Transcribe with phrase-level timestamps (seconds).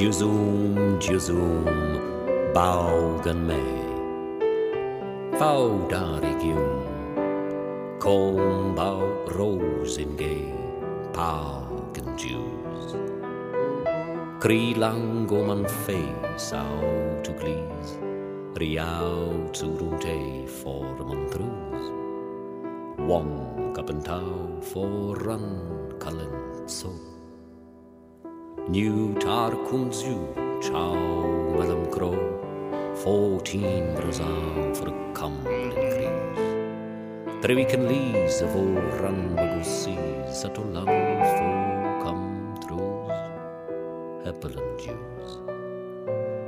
[0.00, 1.60] Juzum, juzum,
[2.54, 3.60] baugen me.
[5.36, 6.88] Fau darigium,
[8.00, 10.56] kom bau rosingay,
[11.12, 12.96] paugen Jews.
[14.40, 18.00] Kri lango man face out to please,
[18.56, 21.84] riau turunte for montrus.
[23.04, 25.60] Wong kapentau for run
[26.00, 27.19] kalent so.
[28.70, 30.94] New Tarkum Zoo, Chow
[31.58, 32.14] Madam Crow,
[33.02, 37.42] fourteen brazal for a Cumberland grease.
[37.42, 43.18] Three weekend lees of all run seas, that all love for come throughs,
[44.24, 45.38] Hepperland Jews.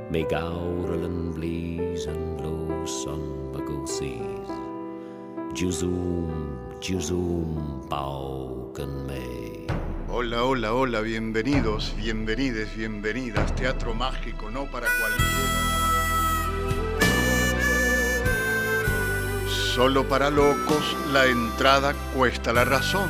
[0.09, 4.47] May gourel and bleeze and low sun wiggle seas.
[5.51, 9.62] Juzum, Juzum, bow and May.
[10.15, 13.55] Hola, hola, hola, bienvenidos, bienvenides, bienvenidas.
[13.55, 15.31] Teatro mágico, no para cualquiera.
[19.47, 23.09] Solo para locos la entrada cuesta la razón.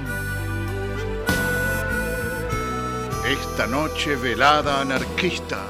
[3.28, 5.62] Esta noche velada anarquista.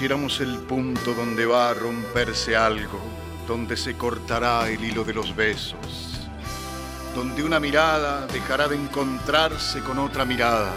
[0.00, 3.00] El punto donde va a romperse algo,
[3.46, 6.18] donde se cortará el hilo de los besos,
[7.14, 10.72] donde una mirada dejará de encontrarse con otra mirada,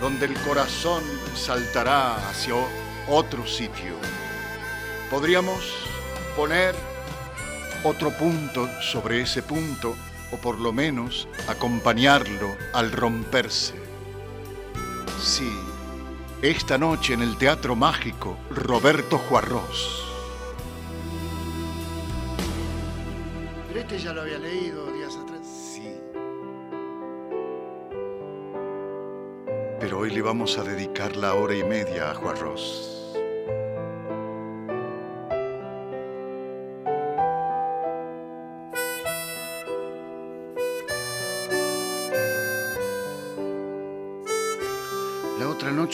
[0.00, 1.02] donde el corazón
[1.36, 2.54] saltará hacia
[3.06, 3.96] otro sitio,
[5.10, 5.62] podríamos
[6.34, 6.74] poner
[7.84, 9.94] otro punto sobre ese punto
[10.32, 13.74] o por lo menos acompañarlo al romperse.
[15.22, 15.52] Sí,
[16.42, 20.04] esta noche en el Teatro Mágico, Roberto Juarros.
[23.68, 25.46] Pero este ya lo había leído días atrás.
[25.46, 25.94] Sí.
[29.78, 33.01] Pero hoy le vamos a dedicar la hora y media a Juarros.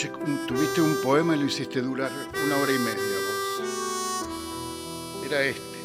[0.06, 2.12] Tuviste un poema y lo hiciste durar
[2.45, 4.25] una hora y media vos.
[5.27, 5.79] Era este.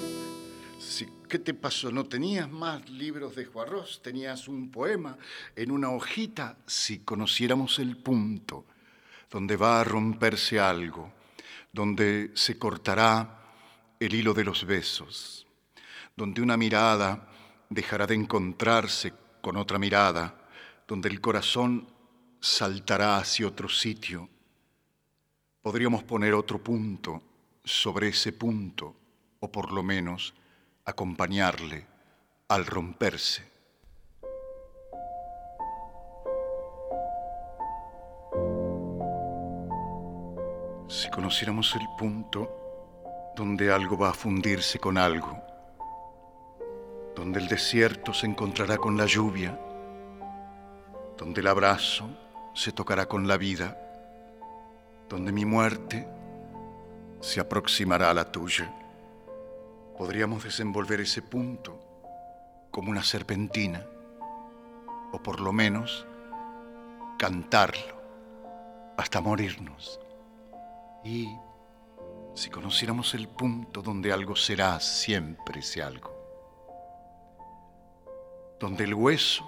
[0.80, 1.92] Si- ¿Qué te pasó?
[1.92, 4.02] ¿No tenías más libros de Juarros?
[4.04, 5.18] ¿Tenías un poema
[5.56, 6.58] en una hojita?
[6.68, 8.66] Si conociéramos el punto
[9.32, 11.12] donde va a romperse algo,
[11.72, 13.40] donde se cortará
[14.00, 15.48] el hilo de los besos,
[16.16, 17.28] donde una mirada
[17.68, 19.12] dejará de encontrarse
[19.42, 20.36] con otra mirada,
[20.88, 21.88] donde el corazón
[22.44, 24.28] saltará hacia otro sitio,
[25.62, 27.22] podríamos poner otro punto
[27.64, 28.94] sobre ese punto,
[29.40, 30.34] o por lo menos
[30.84, 31.88] acompañarle
[32.50, 33.50] al romperse.
[40.90, 45.42] Si conociéramos el punto donde algo va a fundirse con algo,
[47.16, 49.58] donde el desierto se encontrará con la lluvia,
[51.18, 52.10] donde el abrazo
[52.54, 53.78] se tocará con la vida,
[55.10, 56.08] donde mi muerte
[57.20, 58.72] se aproximará a la tuya,
[59.98, 61.80] podríamos desenvolver ese punto
[62.72, 63.86] como una serpentina,
[65.12, 66.06] o por lo menos
[67.18, 68.02] cantarlo
[68.98, 70.00] hasta morirnos.
[71.04, 71.30] Y
[72.34, 76.12] si conociéramos el punto donde algo será siempre ese algo,
[78.60, 79.48] donde el hueso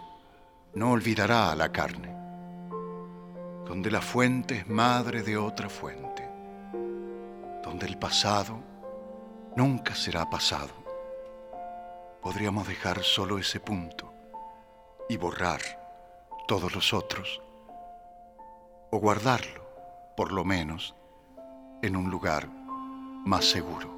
[0.74, 2.25] no olvidará a la carne,
[3.66, 6.30] donde la fuente es madre de otra fuente,
[7.64, 8.60] donde el pasado
[9.56, 10.74] nunca será pasado,
[12.22, 14.14] podríamos dejar solo ese punto
[15.10, 15.62] y borrar
[16.48, 17.42] todos los otros,
[18.92, 19.66] o guardarlo,
[20.16, 20.96] por lo menos,
[21.82, 22.48] en un lugar
[23.26, 23.96] más seguro.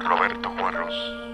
[0.00, 1.33] Roberto Juarros.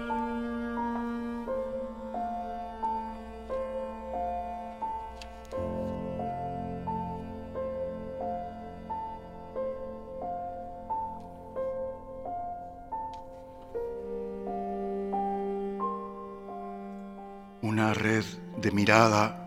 [18.81, 19.37] Mirada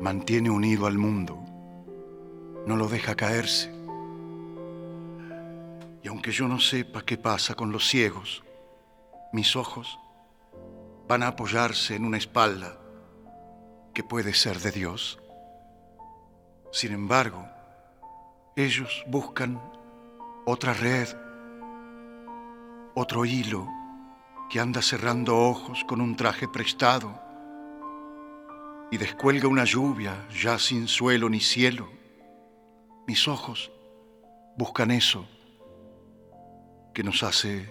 [0.00, 1.38] mantiene unido al mundo,
[2.66, 3.80] no lo deja caerse
[6.10, 8.42] aunque yo no sepa qué pasa con los ciegos,
[9.32, 9.98] mis ojos
[11.06, 12.78] van a apoyarse en una espalda
[13.94, 15.20] que puede ser de Dios.
[16.72, 17.48] Sin embargo,
[18.56, 19.60] ellos buscan
[20.46, 21.08] otra red,
[22.94, 23.68] otro hilo
[24.50, 27.29] que anda cerrando ojos con un traje prestado
[28.90, 31.88] y descuelga una lluvia ya sin suelo ni cielo.
[33.06, 33.70] Mis ojos
[34.56, 35.26] buscan eso
[36.92, 37.68] que nos hace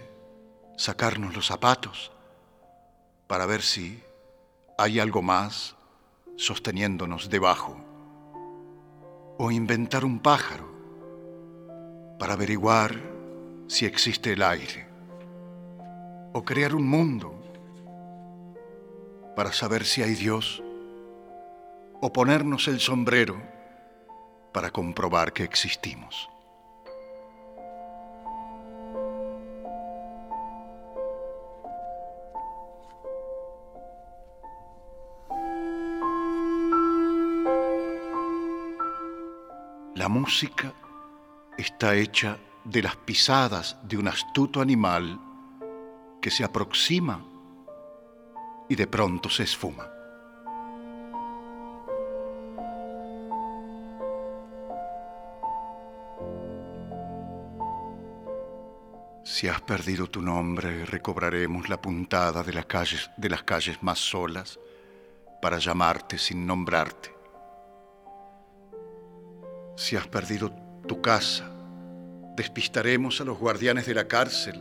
[0.76, 2.10] sacarnos los zapatos
[3.26, 4.02] para ver si
[4.78, 5.76] hay algo más
[6.36, 7.76] sosteniéndonos debajo,
[9.36, 10.68] o inventar un pájaro
[12.18, 12.98] para averiguar
[13.68, 14.86] si existe el aire,
[16.32, 17.36] o crear un mundo
[19.36, 20.62] para saber si hay Dios,
[22.00, 23.40] o ponernos el sombrero
[24.52, 26.28] para comprobar que existimos.
[39.94, 40.72] La música
[41.58, 45.20] está hecha de las pisadas de un astuto animal
[46.22, 47.22] que se aproxima
[48.68, 49.99] y de pronto se esfuma.
[59.32, 64.00] Si has perdido tu nombre, recobraremos la puntada de las calles, de las calles más
[64.00, 64.58] solas
[65.40, 67.14] para llamarte sin nombrarte.
[69.76, 70.50] Si has perdido
[70.84, 71.48] tu casa,
[72.34, 74.60] despistaremos a los guardianes de la cárcel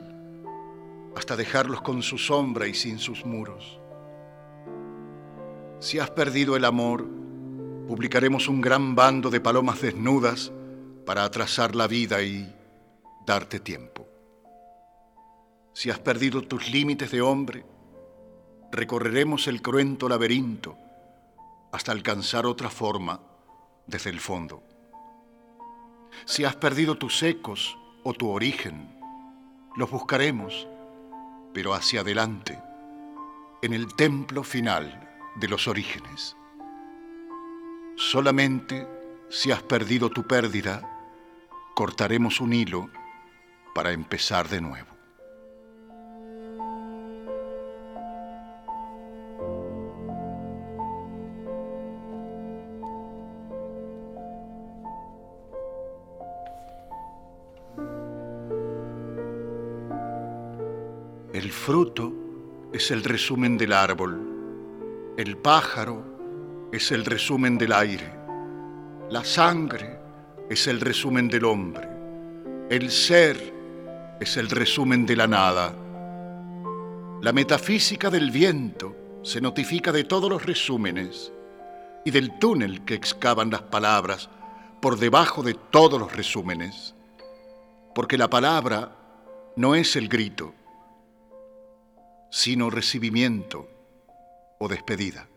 [1.16, 3.80] hasta dejarlos con su sombra y sin sus muros.
[5.80, 7.10] Si has perdido el amor,
[7.88, 10.52] publicaremos un gran bando de palomas desnudas
[11.08, 12.56] para atrasar la vida y
[13.26, 14.19] darte tiempo.
[15.80, 17.64] Si has perdido tus límites de hombre,
[18.70, 20.76] recorreremos el cruento laberinto
[21.72, 23.22] hasta alcanzar otra forma
[23.88, 24.62] desde el fondo
[26.26, 28.88] si has perdido tus ecos o tu origen,
[29.76, 30.68] los buscaremos,
[31.54, 32.60] pero hacia adelante,
[33.62, 36.36] en el templo final de los orígenes.
[37.96, 38.88] Solamente
[39.30, 40.82] si has perdido tu pérdida,
[41.76, 42.90] cortaremos un hilo
[43.76, 44.89] para empezar de nuevo.
[61.60, 62.14] Fruto
[62.72, 68.12] es el resumen del árbol, el pájaro es el resumen del aire,
[69.12, 70.00] la sangre
[70.50, 71.88] es el resumen del hombre,
[72.70, 73.54] el ser
[74.22, 75.76] es el resumen de la nada.
[77.22, 81.32] La metafísica del viento se notifica de todos los resúmenes
[82.06, 84.30] y del túnel que excavan las palabras
[84.82, 86.96] por debajo de todos los resúmenes,
[87.94, 88.96] porque la palabra
[89.58, 90.54] no es el grito,
[92.30, 93.68] sino recibimiento
[94.60, 95.28] o despedida.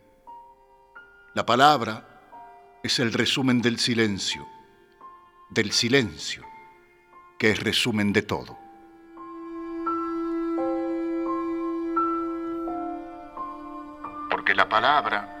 [1.33, 2.07] La palabra
[2.83, 4.45] es el resumen del silencio,
[5.49, 6.43] del silencio,
[7.39, 8.57] que es resumen de todo.
[14.29, 15.39] Porque la palabra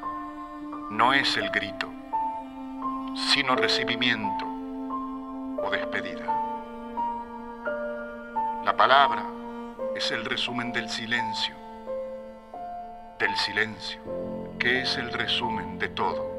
[0.89, 1.91] no es el grito,
[3.33, 4.45] sino recibimiento
[5.61, 6.25] o despedida.
[8.63, 9.42] La palabra
[9.95, 11.55] es el resumen del silencio,
[13.19, 13.99] del silencio,
[14.57, 16.33] que es el resumen de todo.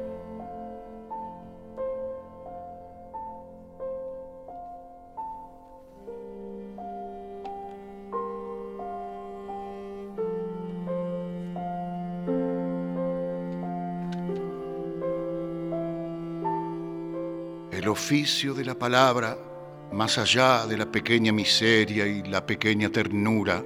[17.71, 19.54] El oficio de la palabra
[19.95, 23.63] más allá de la pequeña miseria y la pequeña ternura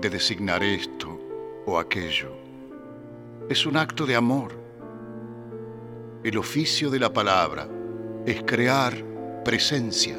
[0.00, 1.20] de designar esto
[1.66, 2.34] o aquello.
[3.46, 4.58] Es un acto de amor.
[6.24, 7.68] El oficio de la palabra
[8.24, 9.04] es crear
[9.44, 10.18] presencia.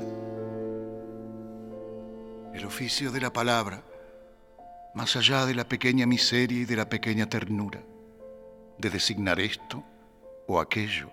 [2.53, 3.81] El oficio de la palabra,
[4.93, 7.81] más allá de la pequeña miseria y de la pequeña ternura,
[8.77, 9.83] de designar esto
[10.45, 11.09] o aquello,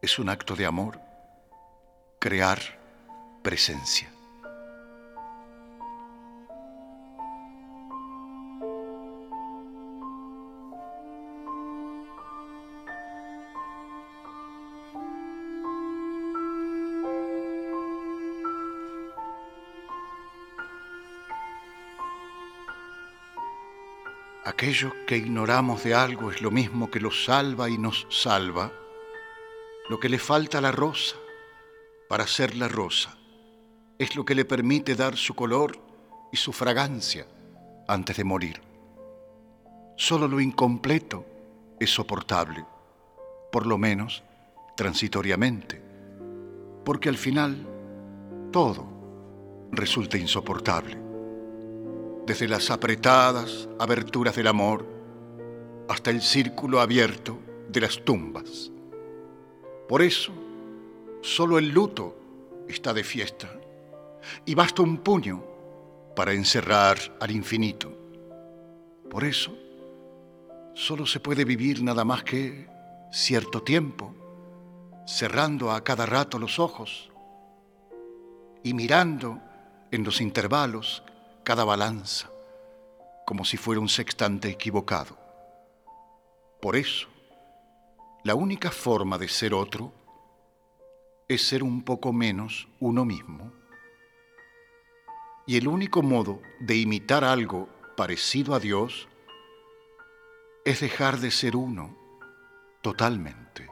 [0.00, 0.98] es un acto de amor.
[2.18, 2.81] Crear
[3.42, 4.08] presencia.
[24.44, 28.72] Aquello que ignoramos de algo es lo mismo que lo salva y nos salva,
[29.88, 31.16] lo que le falta a la rosa
[32.08, 33.21] para ser la rosa
[34.02, 35.78] es lo que le permite dar su color
[36.32, 37.24] y su fragancia
[37.86, 38.60] antes de morir.
[39.96, 41.24] Solo lo incompleto
[41.78, 42.64] es soportable,
[43.52, 44.24] por lo menos
[44.76, 45.80] transitoriamente,
[46.84, 47.64] porque al final
[48.50, 48.88] todo
[49.70, 50.98] resulta insoportable,
[52.26, 54.84] desde las apretadas aberturas del amor
[55.88, 58.72] hasta el círculo abierto de las tumbas.
[59.88, 60.32] Por eso,
[61.20, 62.16] solo el luto
[62.66, 63.61] está de fiesta
[64.44, 65.44] y basta un puño
[66.14, 67.92] para encerrar al infinito.
[69.10, 69.56] Por eso,
[70.74, 72.68] solo se puede vivir nada más que
[73.10, 74.14] cierto tiempo,
[75.06, 77.10] cerrando a cada rato los ojos
[78.62, 79.40] y mirando
[79.90, 81.02] en los intervalos
[81.44, 82.30] cada balanza,
[83.26, 85.18] como si fuera un sextante equivocado.
[86.60, 87.08] Por eso,
[88.24, 89.92] la única forma de ser otro
[91.28, 93.52] es ser un poco menos uno mismo.
[95.46, 99.08] Y el único modo de imitar algo parecido a Dios
[100.64, 101.96] es dejar de ser uno
[102.82, 103.68] totalmente.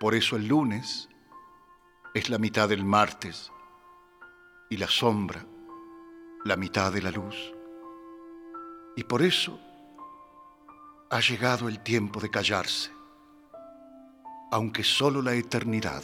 [0.00, 1.08] Por eso el lunes
[2.14, 3.52] es la mitad del martes
[4.70, 5.44] y la sombra
[6.44, 7.54] la mitad de la luz.
[8.96, 9.60] Y por eso
[11.10, 12.90] ha llegado el tiempo de callarse,
[14.50, 16.02] aunque solo la eternidad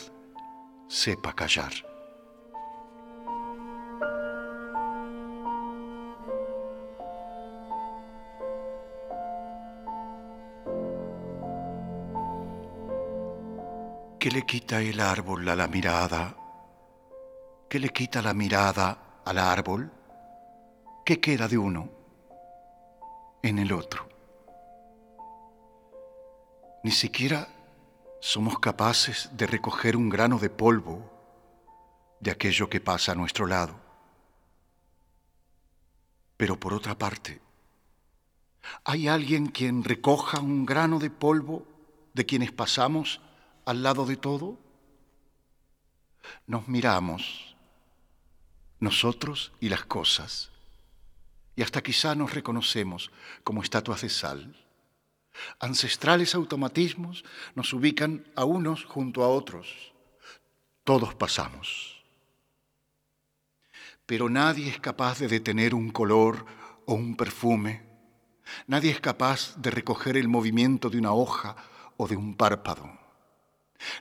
[0.89, 1.94] sepa callar.
[14.25, 16.35] ¿Qué le quita el árbol a la mirada?
[17.69, 19.93] ¿Qué le quita la mirada al árbol?
[21.05, 21.91] ¿Qué queda de uno
[23.43, 24.09] en el otro?
[26.85, 27.49] Ni siquiera
[28.19, 31.03] somos capaces de recoger un grano de polvo
[32.19, 33.79] de aquello que pasa a nuestro lado.
[36.39, 37.43] Pero por otra parte,
[38.87, 41.67] ¿hay alguien quien recoja un grano de polvo
[42.15, 43.21] de quienes pasamos
[43.65, 44.59] al lado de todo?
[46.47, 47.57] Nos miramos,
[48.81, 50.51] nosotros y las cosas,
[51.57, 53.11] y hasta quizá nos reconocemos
[53.45, 54.57] como estatuas de sal.
[55.59, 59.93] Ancestrales automatismos nos ubican a unos junto a otros.
[60.85, 62.05] Todos pasamos.
[64.07, 66.45] Pero nadie es capaz de detener un color
[66.87, 67.83] o un perfume.
[68.67, 71.57] Nadie es capaz de recoger el movimiento de una hoja
[71.97, 73.04] o de un párpado.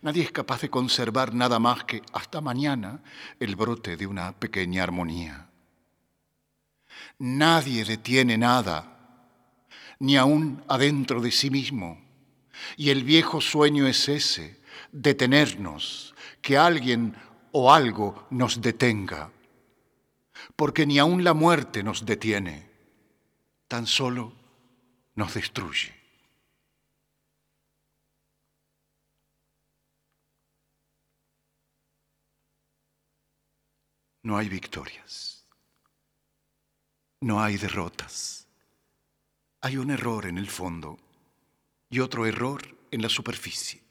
[0.02, 3.02] Nadie es capaz de conservar nada más que hasta mañana
[3.40, 5.50] el brote de una pequeña armonía.
[7.20, 8.94] Nadie detiene nada,
[10.00, 12.02] ni aún adentro de sí mismo.
[12.78, 14.62] Y el viejo sueño es ese,
[14.92, 17.16] detenernos, que alguien
[17.52, 19.32] o algo nos detenga.
[20.56, 22.70] Porque ni aún la muerte nos detiene,
[23.68, 24.34] tan solo
[25.16, 26.03] nos destruye.
[34.24, 35.46] No hay victorias,
[37.20, 38.48] no hay derrotas.
[39.62, 40.98] Hay un error en el fondo
[41.90, 42.62] y otro error
[42.92, 43.82] en la superficie.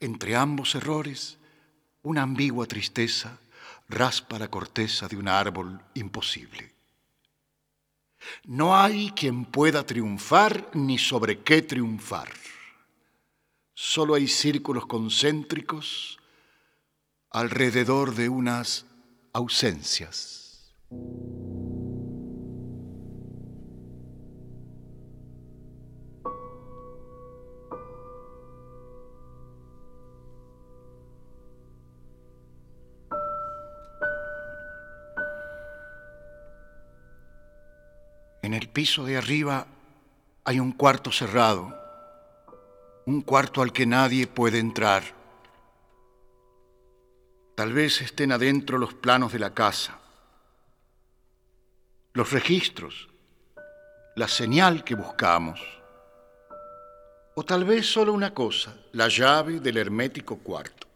[0.00, 1.38] Entre ambos errores,
[2.02, 3.38] una ambigua tristeza
[3.88, 6.72] raspa la corteza de un árbol imposible.
[8.44, 12.32] No hay quien pueda triunfar ni sobre qué triunfar.
[13.74, 16.18] Solo hay círculos concéntricos
[17.30, 18.86] alrededor de unas
[19.34, 20.74] ausencias.
[38.42, 39.66] En el piso de arriba
[40.44, 41.74] hay un cuarto cerrado,
[43.06, 45.21] un cuarto al que nadie puede entrar.
[47.54, 49.98] Tal vez estén adentro los planos de la casa,
[52.14, 53.08] los registros,
[54.16, 55.60] la señal que buscamos,
[57.34, 60.86] o tal vez solo una cosa, la llave del hermético cuarto.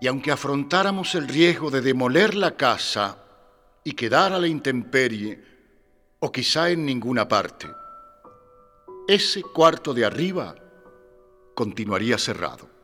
[0.00, 3.18] Y aunque afrontáramos el riesgo de demoler la casa,
[3.86, 5.40] y quedar a la intemperie
[6.18, 7.68] o quizá en ninguna parte,
[9.06, 10.56] ese cuarto de arriba
[11.54, 12.75] continuaría cerrado.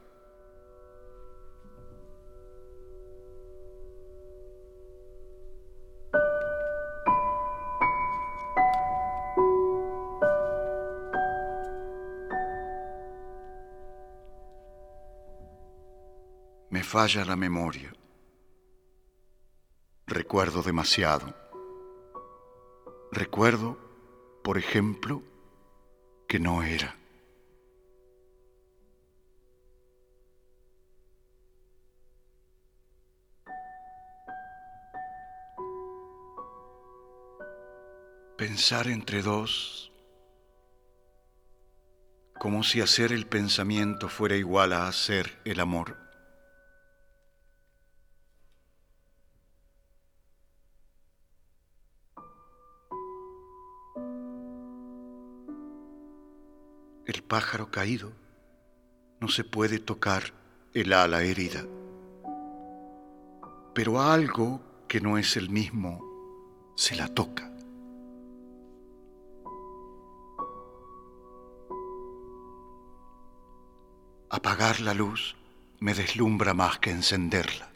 [16.73, 17.93] Me falla la memoria.
[20.07, 21.35] Recuerdo demasiado.
[23.11, 23.76] Recuerdo,
[24.43, 25.23] por ejemplo,
[26.26, 26.97] que no era.
[38.39, 39.93] Pensar entre dos,
[42.41, 46.12] como si hacer el pensamiento fuera igual a hacer el amor.
[57.32, 58.12] Pájaro caído,
[59.18, 60.34] no se puede tocar
[60.75, 61.64] el ala herida.
[63.73, 66.04] Pero a algo que no es el mismo
[66.76, 67.50] se la toca.
[74.28, 75.34] Apagar la luz
[75.80, 77.71] me deslumbra más que encenderla.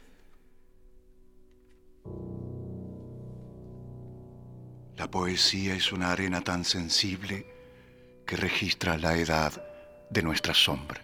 [4.99, 7.56] La poesía es una arena tan sensible
[8.27, 9.53] que registra la edad
[10.11, 11.01] de nuestra sombra.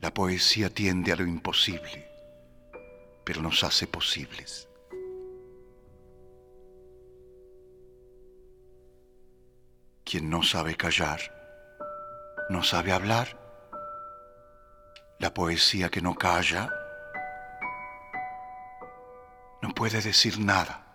[0.00, 2.08] La poesía tiende a lo imposible,
[3.24, 4.68] pero nos hace posibles.
[10.04, 11.20] Quien no sabe callar,
[12.50, 13.38] no sabe hablar.
[15.18, 16.72] La poesía que no calla
[19.62, 20.91] no puede decir nada.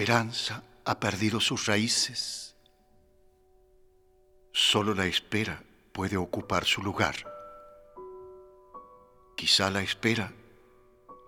[0.00, 2.56] Esperanza ha perdido sus raíces.
[4.50, 7.16] Solo la espera puede ocupar su lugar.
[9.36, 10.32] Quizá la espera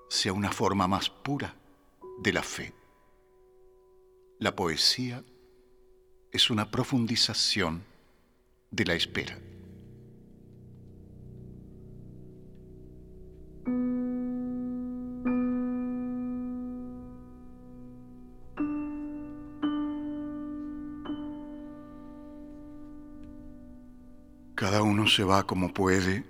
[0.09, 1.55] sea una forma más pura
[2.23, 2.73] de la fe.
[4.39, 5.23] La poesía
[6.31, 7.85] es una profundización
[8.71, 9.39] de la espera.
[24.63, 26.25] Cada uno se va como puede,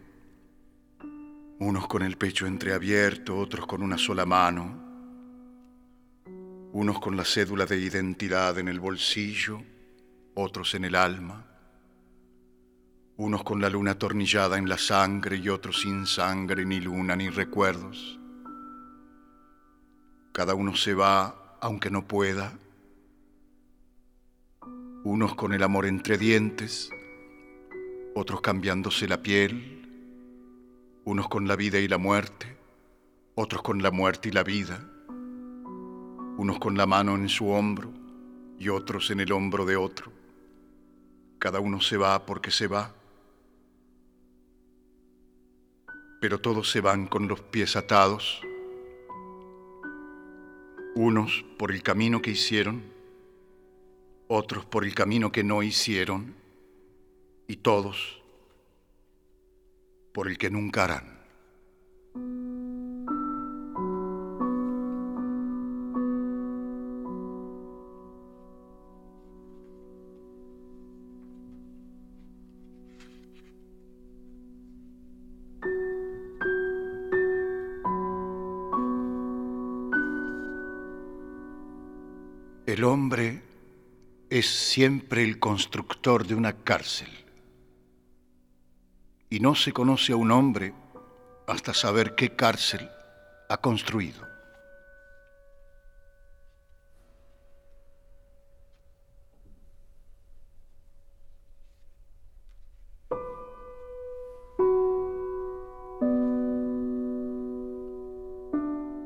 [1.58, 4.74] unos con el pecho entreabierto, otros con una sola mano,
[6.72, 9.62] unos con la cédula de identidad en el bolsillo,
[10.32, 11.44] otros en el alma,
[13.18, 17.28] unos con la luna atornillada en la sangre y otros sin sangre, ni luna, ni
[17.28, 18.18] recuerdos.
[20.32, 22.58] Cada uno se va aunque no pueda,
[25.04, 26.88] unos con el amor entre dientes,
[28.14, 29.82] otros cambiándose la piel,
[31.04, 32.56] unos con la vida y la muerte,
[33.34, 34.86] otros con la muerte y la vida,
[36.36, 37.90] unos con la mano en su hombro
[38.58, 40.12] y otros en el hombro de otro.
[41.38, 42.94] Cada uno se va porque se va,
[46.20, 48.42] pero todos se van con los pies atados,
[50.94, 52.82] unos por el camino que hicieron,
[54.28, 56.41] otros por el camino que no hicieron
[57.46, 58.22] y todos
[60.12, 61.22] por el que nunca harán.
[82.72, 83.42] El hombre
[84.30, 87.21] es siempre el constructor de una cárcel.
[89.32, 90.74] Y no se conoce a un hombre
[91.46, 92.86] hasta saber qué cárcel
[93.48, 94.20] ha construido.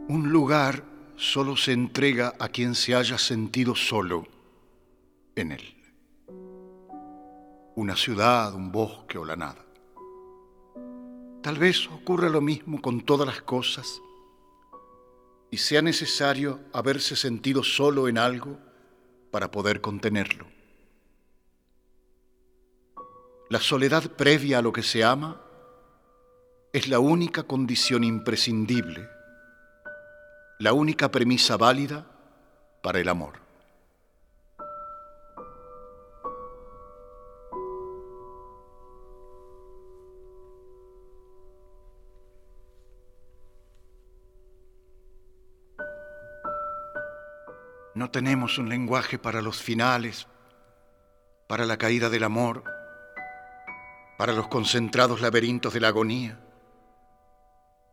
[0.09, 0.83] Un lugar
[1.15, 4.27] solo se entrega a quien se haya sentido solo
[5.37, 5.63] en él.
[7.77, 9.66] Una ciudad, un bosque o la nada.
[11.47, 14.03] Tal vez ocurra lo mismo con todas las cosas
[15.49, 18.59] y sea necesario haberse sentido solo en algo
[19.31, 20.45] para poder contenerlo.
[23.49, 25.41] La soledad previa a lo que se ama
[26.73, 29.09] es la única condición imprescindible
[30.59, 32.07] la única premisa válida
[32.83, 33.46] para el amor.
[47.97, 50.29] No tenemos un lenguaje para los finales,
[51.49, 52.63] para la caída del amor,
[54.17, 56.39] para los concentrados laberintos de la agonía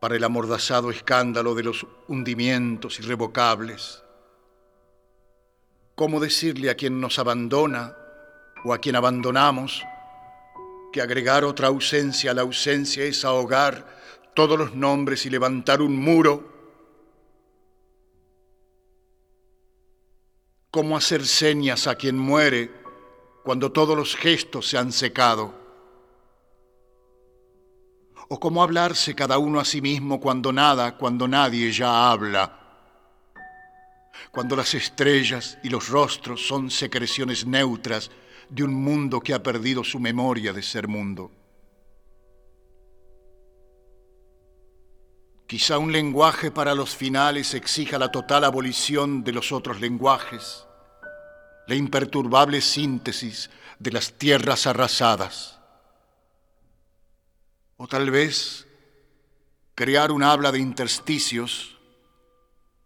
[0.03, 4.03] para el amordazado escándalo de los hundimientos irrevocables.
[5.95, 7.95] ¿Cómo decirle a quien nos abandona
[8.65, 9.81] o a quien abandonamos
[10.91, 13.87] que agregar otra ausencia a la ausencia es ahogar
[14.33, 16.52] todos los nombres y levantar un muro?
[20.73, 22.71] ¿Cómo hacer señas a quien muere
[23.43, 25.63] cuando todos los gestos se han secado?
[28.29, 32.59] o cómo hablarse cada uno a sí mismo cuando nada, cuando nadie ya habla,
[34.31, 38.09] cuando las estrellas y los rostros son secreciones neutras
[38.49, 41.42] de un mundo que ha perdido su memoria de ser mundo.
[45.53, 50.65] Quizá un lenguaje para los finales exija la total abolición de los otros lenguajes,
[51.67, 55.59] la imperturbable síntesis de las tierras arrasadas.
[57.77, 58.65] O tal vez
[59.75, 61.77] crear un habla de intersticios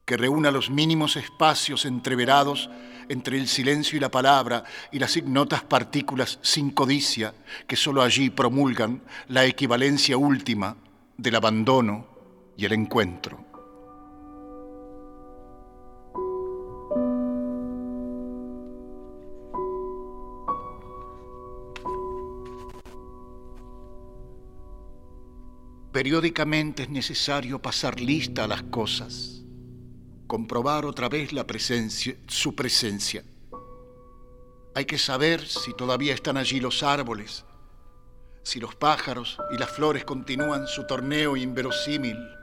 [0.04, 2.70] que reúna los mínimos espacios entreverados
[3.08, 7.34] entre el silencio y la palabra y las ignotas partículas sin codicia
[7.66, 10.76] que sólo allí promulgan la equivalencia última
[11.16, 12.17] del abandono
[12.58, 13.38] y el encuentro.
[25.92, 29.42] Periódicamente es necesario pasar lista a las cosas,
[30.28, 33.24] comprobar otra vez la presencia, su presencia.
[34.76, 37.46] Hay que saber si todavía están allí los árboles,
[38.44, 42.37] si los pájaros y las flores continúan su torneo inverosímil,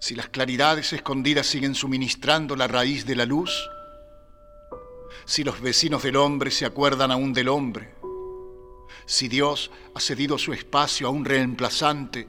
[0.00, 3.70] si las claridades escondidas siguen suministrando la raíz de la luz,
[5.24, 8.00] si los vecinos del hombre se acuerdan aún del hombre
[9.10, 12.28] si Dios ha cedido su espacio a un reemplazante,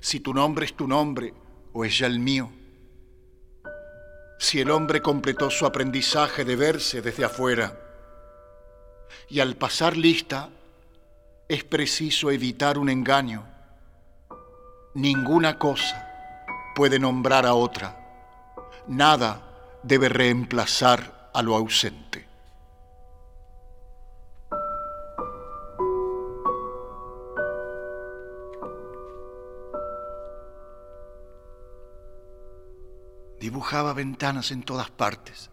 [0.00, 1.32] si tu nombre es tu nombre
[1.72, 2.50] o es ya el mío,
[4.38, 7.80] si el hombre completó su aprendizaje de verse desde afuera,
[9.30, 10.50] y al pasar lista
[11.48, 13.48] es preciso evitar un engaño.
[14.94, 16.07] Ninguna cosa
[16.78, 17.98] puede nombrar a otra,
[18.86, 22.28] nada debe reemplazar a lo ausente.
[33.40, 35.50] dibujaba ventanas en todas partes,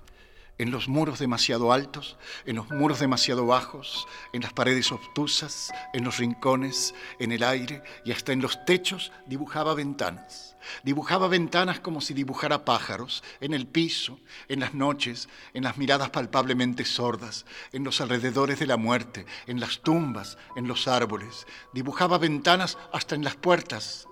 [0.60, 6.04] en los muros demasiado altos, en los muros demasiado bajos, en las paredes obtusas, en
[6.04, 10.55] los rincones, en el aire y hasta en los techos dibujaba ventanas.
[10.84, 16.10] Dibujaba ventanas como si dibujara pájaros, en el piso, en las noches, en las miradas
[16.10, 21.48] palpablemente sordas, en los alrededores de la muerte, en las tumbas, en los árboles.
[21.74, 24.08] Dibujaba ventanas hasta en las puertas,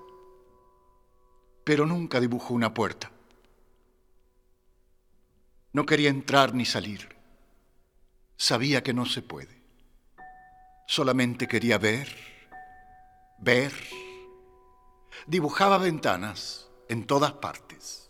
[1.64, 3.12] pero nunca dibujó una puerta.
[5.72, 7.16] No quería entrar ni salir.
[8.38, 9.64] Sabía que no se puede.
[10.88, 12.16] Solamente quería ver,
[13.40, 13.74] ver.
[15.26, 18.10] Dibujaba ventanas en todas partes.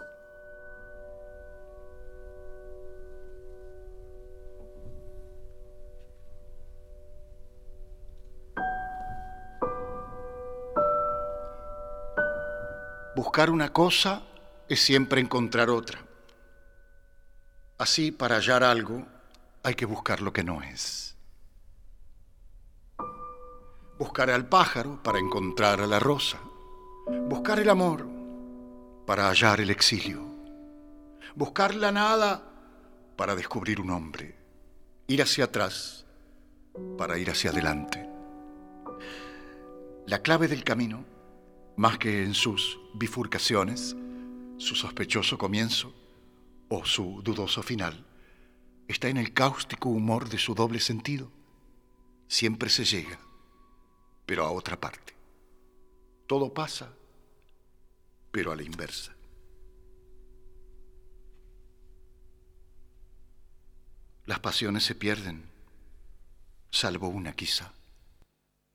[13.15, 14.23] Buscar una cosa
[14.67, 15.99] es siempre encontrar otra.
[17.77, 19.05] Así, para hallar algo,
[19.61, 21.15] hay que buscar lo que no es.
[23.99, 26.39] Buscar al pájaro para encontrar a la rosa.
[27.05, 28.07] Buscar el amor
[29.05, 30.23] para hallar el exilio.
[31.35, 32.49] Buscar la nada
[33.17, 34.37] para descubrir un hombre.
[35.07, 36.05] Ir hacia atrás
[36.97, 38.07] para ir hacia adelante.
[40.07, 41.03] La clave del camino,
[41.75, 43.97] más que en sus bifurcaciones,
[44.57, 45.93] su sospechoso comienzo
[46.69, 48.05] o su dudoso final,
[48.87, 51.31] está en el cáustico humor de su doble sentido.
[52.29, 53.19] Siempre se llega,
[54.25, 55.12] pero a otra parte.
[56.27, 56.93] Todo pasa,
[58.31, 59.13] pero a la inversa.
[64.25, 65.43] Las pasiones se pierden,
[66.71, 67.73] salvo una quizá,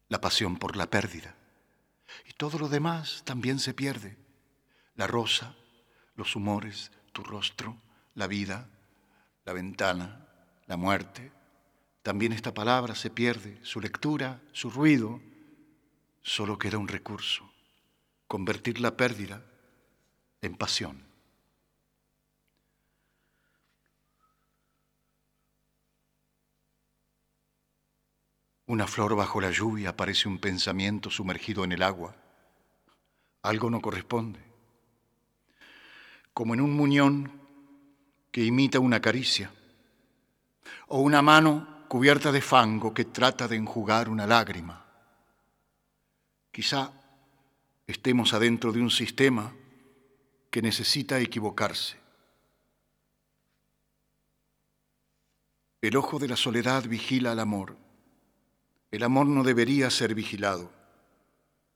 [0.08, 1.34] la pasión por la pérdida.
[2.26, 4.16] Y todo lo demás también se pierde.
[4.94, 5.54] La rosa,
[6.16, 7.80] los humores, tu rostro,
[8.14, 8.68] la vida,
[9.44, 10.28] la ventana,
[10.66, 11.32] la muerte.
[12.02, 15.20] También esta palabra se pierde, su lectura, su ruido.
[16.22, 17.50] Solo queda un recurso,
[18.26, 19.42] convertir la pérdida
[20.42, 21.08] en pasión.
[28.66, 32.14] Una flor bajo la lluvia parece un pensamiento sumergido en el agua.
[33.40, 34.40] Algo no corresponde.
[36.34, 37.32] Como en un muñón
[38.30, 39.50] que imita una caricia,
[40.88, 44.87] o una mano cubierta de fango que trata de enjugar una lágrima.
[46.58, 46.90] Quizá
[47.86, 49.54] estemos adentro de un sistema
[50.50, 51.96] que necesita equivocarse.
[55.80, 57.76] El ojo de la soledad vigila al amor.
[58.90, 60.72] El amor no debería ser vigilado,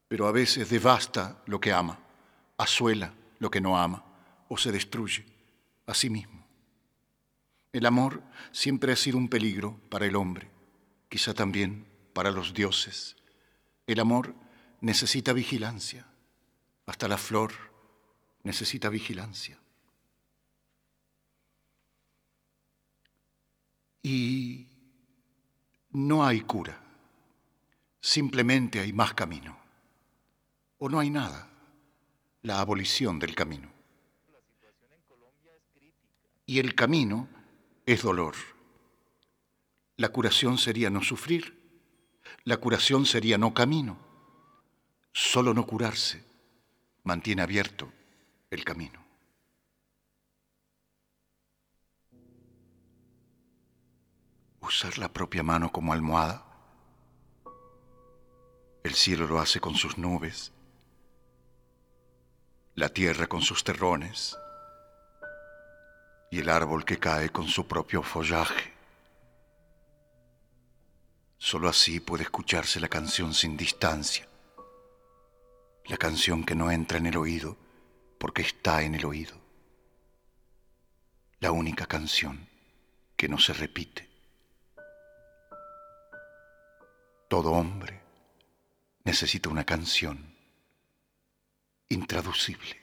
[0.08, 2.00] pero a veces devasta lo que ama,
[2.56, 4.04] asuela lo que no ama
[4.48, 5.24] o se destruye
[5.86, 6.44] a sí mismo.
[7.72, 10.50] El amor siempre ha sido un peligro para el hombre,
[11.08, 13.14] quizá también para los dioses.
[13.86, 14.41] El amor
[14.82, 16.04] necesita vigilancia,
[16.86, 17.52] hasta la flor
[18.42, 19.58] necesita vigilancia.
[24.02, 24.66] Y
[25.90, 26.82] no hay cura,
[28.00, 29.56] simplemente hay más camino.
[30.78, 31.48] O no hay nada,
[32.42, 33.70] la abolición del camino.
[36.44, 37.28] Y el camino
[37.86, 38.34] es dolor.
[39.96, 41.56] La curación sería no sufrir,
[42.42, 44.11] la curación sería no camino.
[45.12, 46.24] Solo no curarse
[47.04, 47.92] mantiene abierto
[48.50, 49.02] el camino.
[54.60, 56.44] Usar la propia mano como almohada.
[58.84, 60.52] El cielo lo hace con sus nubes,
[62.74, 64.36] la tierra con sus terrones
[66.30, 68.72] y el árbol que cae con su propio follaje.
[71.38, 74.26] Solo así puede escucharse la canción sin distancia,
[75.86, 77.56] la canción que no entra en el oído
[78.18, 79.34] porque está en el oído,
[81.40, 82.48] la única canción
[83.16, 84.08] que no se repite.
[87.28, 88.00] Todo hombre
[89.04, 90.34] necesita una canción
[91.88, 92.80] intraducible.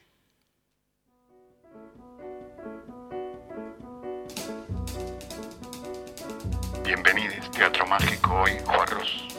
[6.84, 9.39] Bienvenidos, Teatro Mágico hoy, Juarros.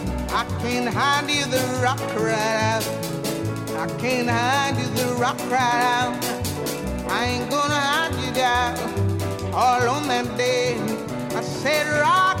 [0.33, 2.85] I can't hide you, the rock cried out.
[3.77, 6.15] I can't hide you, the rock cried out.
[7.09, 8.77] I ain't gonna hide you down
[9.53, 10.79] all on that day.
[11.35, 12.39] I said, Rock,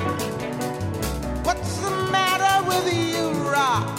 [1.45, 3.97] what's the matter with you, Rock?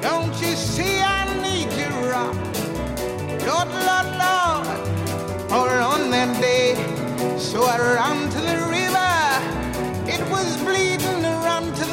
[0.00, 2.36] Don't you see I need you, Rock?
[3.48, 6.76] Lord, Lord, Lord, all on that day.
[7.36, 9.10] So I ran to the river.
[10.08, 10.89] It was bleeding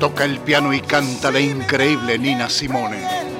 [0.00, 3.37] Toca el piano y canta la increíble Nina Simone.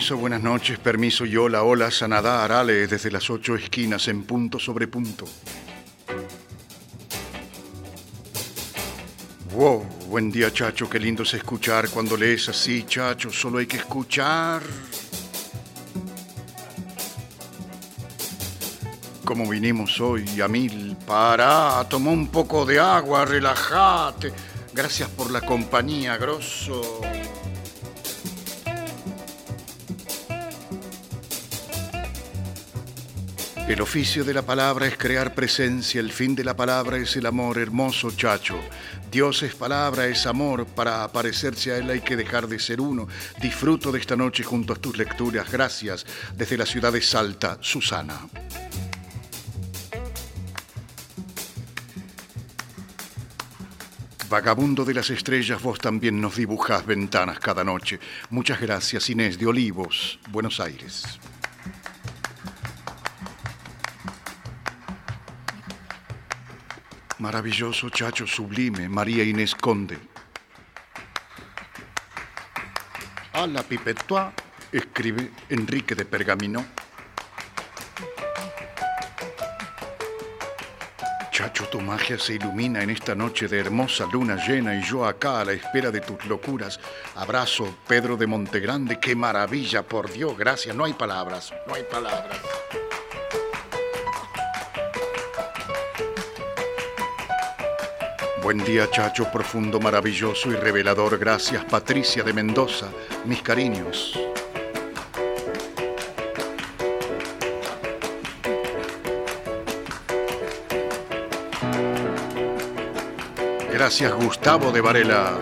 [0.00, 4.58] Permiso, buenas noches, permiso yo, la ola sanada arale desde las ocho esquinas en punto
[4.58, 5.26] sobre punto.
[9.52, 13.76] Wow, buen día Chacho, qué lindo es escuchar cuando lees así, Chacho, solo hay que
[13.76, 14.62] escuchar.
[19.22, 24.32] Como vinimos hoy a mil, para, toma un poco de agua, relájate.
[24.72, 27.02] Gracias por la compañía, grosso.
[33.70, 37.24] El oficio de la palabra es crear presencia, el fin de la palabra es el
[37.24, 38.58] amor, hermoso chacho.
[39.12, 43.06] Dios es palabra, es amor, para aparecerse a Él hay que dejar de ser uno.
[43.40, 46.04] Disfruto de esta noche junto a tus lecturas, gracias.
[46.36, 48.18] Desde la ciudad de Salta, Susana.
[54.28, 58.00] Vagabundo de las estrellas, vos también nos dibujás ventanas cada noche.
[58.30, 61.20] Muchas gracias, Inés de Olivos, Buenos Aires.
[67.20, 69.98] Maravilloso chacho sublime, María Inés Conde.
[73.34, 74.32] A la pipetoa
[74.72, 76.64] escribe Enrique de Pergamino.
[81.30, 85.40] Chacho, tu magia se ilumina en esta noche de hermosa luna llena y yo acá
[85.40, 86.80] a la espera de tus locuras.
[87.16, 92.59] Abrazo, Pedro de Montegrande, qué maravilla, por Dios, gracias, no hay palabras, no hay palabras.
[98.52, 101.16] Buen día, Chacho, profundo, maravilloso y revelador.
[101.20, 102.88] Gracias, Patricia de Mendoza.
[103.24, 104.18] Mis cariños.
[113.72, 115.38] Gracias, Gustavo de Varela.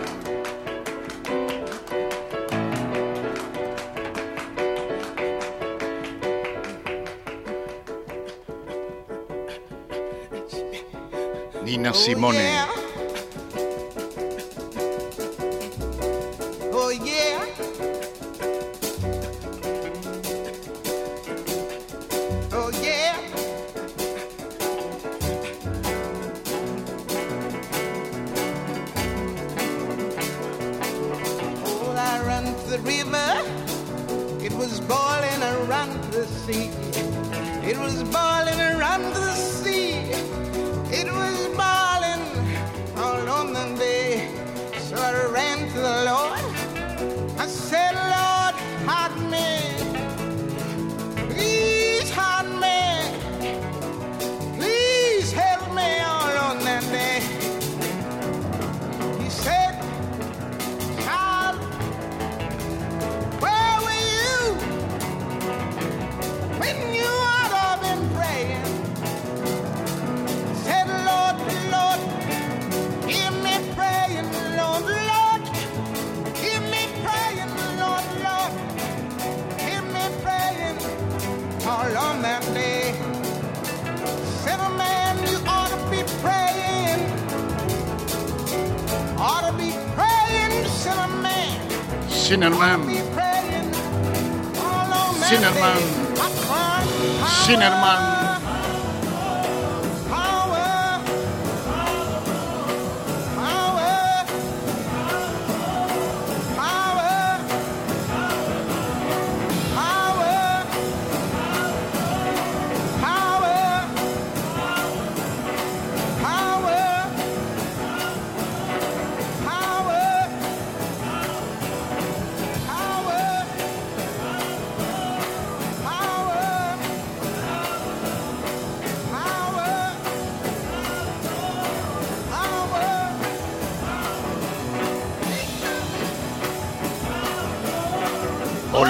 [11.65, 12.78] Nina Simone.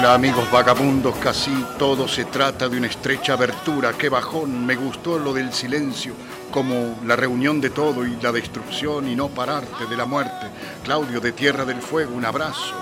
[0.09, 3.93] Amigos vagabundos, casi todo se trata de una estrecha abertura.
[3.93, 6.15] Qué bajón, me gustó lo del silencio,
[6.49, 10.47] como la reunión de todo y la destrucción y no pararte de la muerte.
[10.83, 12.73] Claudio de Tierra del Fuego, un abrazo.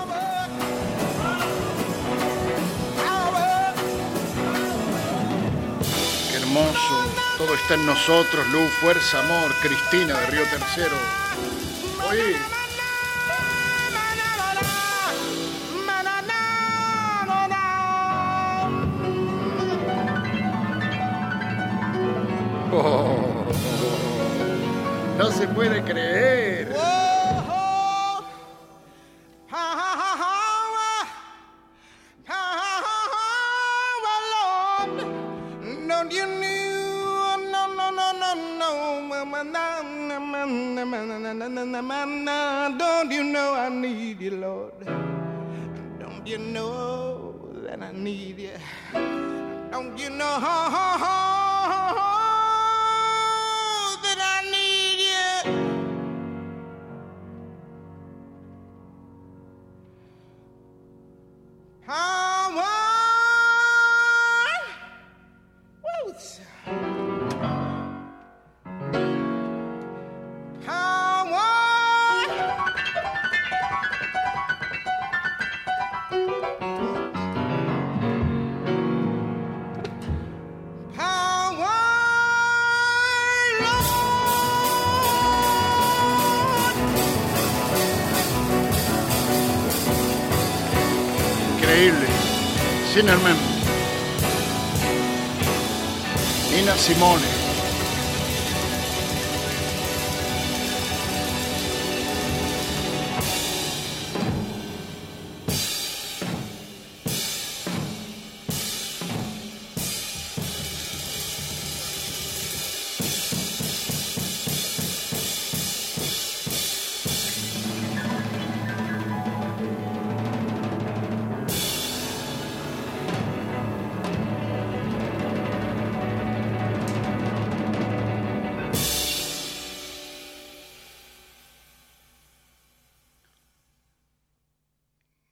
[6.30, 9.52] Qué hermoso, todo está en nosotros, luz, fuerza, amor.
[9.60, 10.96] Cristina de Río Tercero.
[50.08, 50.47] You know?
[93.08, 93.47] нормально.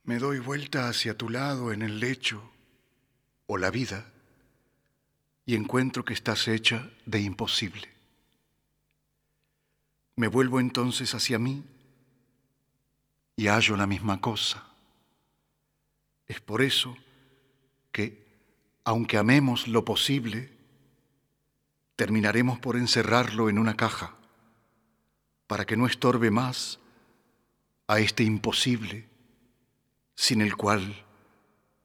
[0.07, 2.41] Me doy vuelta hacia tu lado en el lecho
[3.49, 4.07] o la vida
[5.45, 7.89] y encuentro que estás hecha de imposible.
[10.15, 11.65] Me vuelvo entonces hacia mí
[13.35, 14.69] y hallo la misma cosa.
[16.29, 16.97] Es por eso
[17.91, 18.25] que,
[18.85, 20.53] aunque amemos lo posible,
[21.97, 24.15] terminaremos por encerrarlo en una caja
[25.49, 26.79] para que no estorbe más
[27.89, 29.16] a este imposible
[30.17, 31.05] sin el cual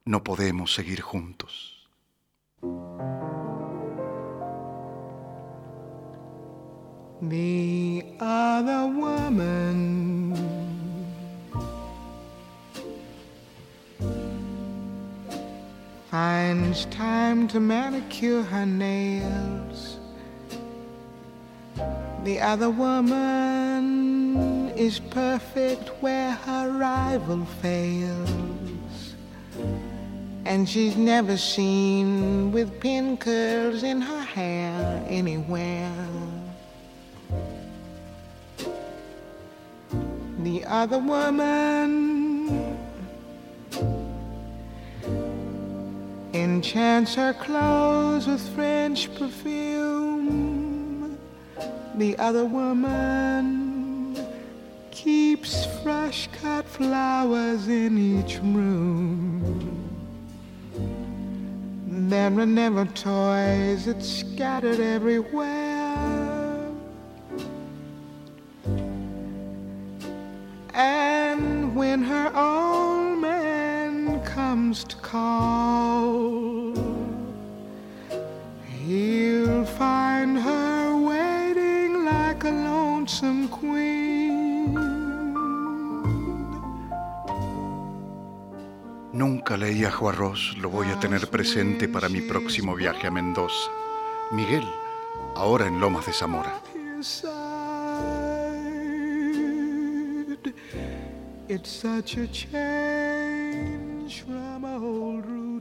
[0.04, 1.86] no podemos seguir juntos.
[7.22, 10.34] The other woman
[16.10, 19.98] finds time to manicure her nails.
[22.24, 24.11] The other woman
[24.82, 29.14] is perfect where her rival fails.
[30.44, 36.08] And she's never seen with pin curls in her hair anywhere.
[40.40, 42.76] The other woman
[46.34, 51.16] enchants her clothes with French perfume.
[51.94, 53.71] The other woman
[54.92, 59.88] keeps fresh cut flowers in each room.
[62.10, 66.70] there are never toys, it's scattered everywhere.
[70.74, 76.74] And when her old man comes to call,
[78.84, 84.01] he'll find her waiting like a lonesome queen.
[89.12, 93.70] Nunca leí a Juarros, lo voy a tener presente para mi próximo viaje a Mendoza.
[94.30, 94.64] Miguel,
[95.36, 96.62] ahora en Lomas de Zamora.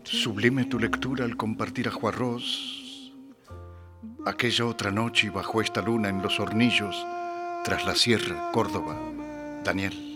[0.04, 3.12] Sublime tu lectura al compartir a Juarros.
[4.26, 6.96] Aquella otra noche bajo esta luna en los hornillos,
[7.66, 8.98] tras la sierra, Córdoba,
[9.66, 10.12] Daniel.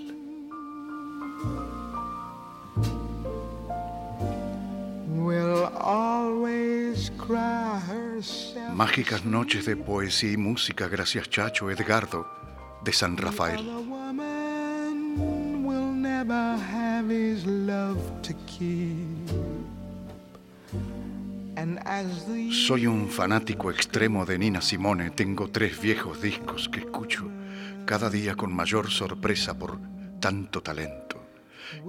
[8.74, 12.28] Mágicas noches de poesía y música, gracias Chacho Edgardo,
[12.84, 13.60] de San Rafael.
[22.52, 25.10] Soy un fanático extremo de Nina Simone.
[25.12, 27.30] Tengo tres viejos discos que escucho
[27.86, 29.80] cada día con mayor sorpresa por
[30.20, 31.25] tanto talento.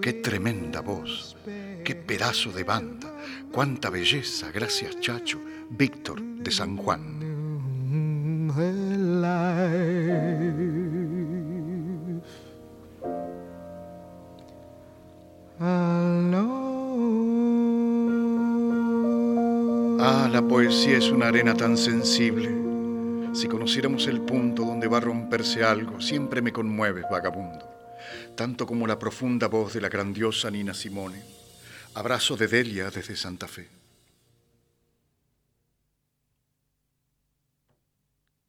[0.00, 1.36] Qué tremenda voz,
[1.84, 3.12] qué pedazo de banda,
[3.52, 4.50] cuánta belleza.
[4.52, 5.40] Gracias, Chacho.
[5.70, 7.16] Víctor de San Juan.
[19.98, 22.50] Ah, la poesía es una arena tan sensible.
[23.34, 27.68] Si conociéramos el punto donde va a romperse algo, siempre me conmueves, vagabundo,
[28.36, 31.24] tanto como la profunda voz de la grandiosa Nina Simone.
[31.94, 33.68] Abrazo de Delia desde Santa Fe.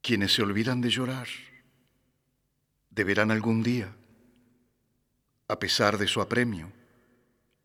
[0.01, 1.27] Quienes se olvidan de llorar
[2.89, 3.95] deberán algún día,
[5.47, 6.71] a pesar de su apremio,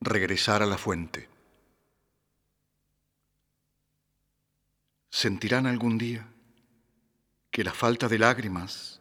[0.01, 1.29] regresar a la fuente.
[5.11, 6.29] Sentirán algún día
[7.51, 9.01] que la falta de lágrimas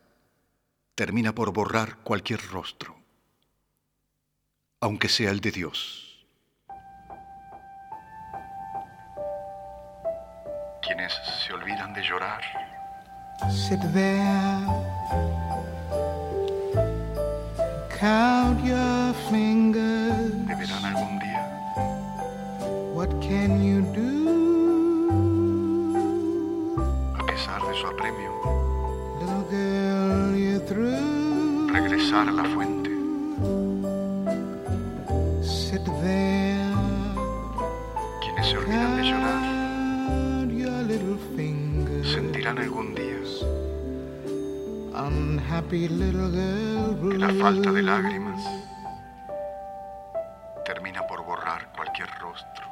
[0.95, 3.00] termina por borrar cualquier rostro,
[4.81, 6.25] aunque sea el de Dios.
[10.81, 11.13] Quienes
[11.45, 12.41] se olvidan de llorar.
[13.49, 14.65] Sit there,
[17.99, 20.47] count your fingers.
[20.47, 21.47] Deberán algún día.
[22.93, 24.11] What can you do?
[27.19, 28.31] A pesar de su apremio.
[29.49, 31.69] Girl, through.
[31.71, 32.70] Regresar a la fuente.
[39.01, 39.61] De llorar.
[42.03, 43.11] Sentirán algún día
[47.09, 48.43] que la falta de lágrimas
[50.65, 52.65] termina por borrar cualquier rostro.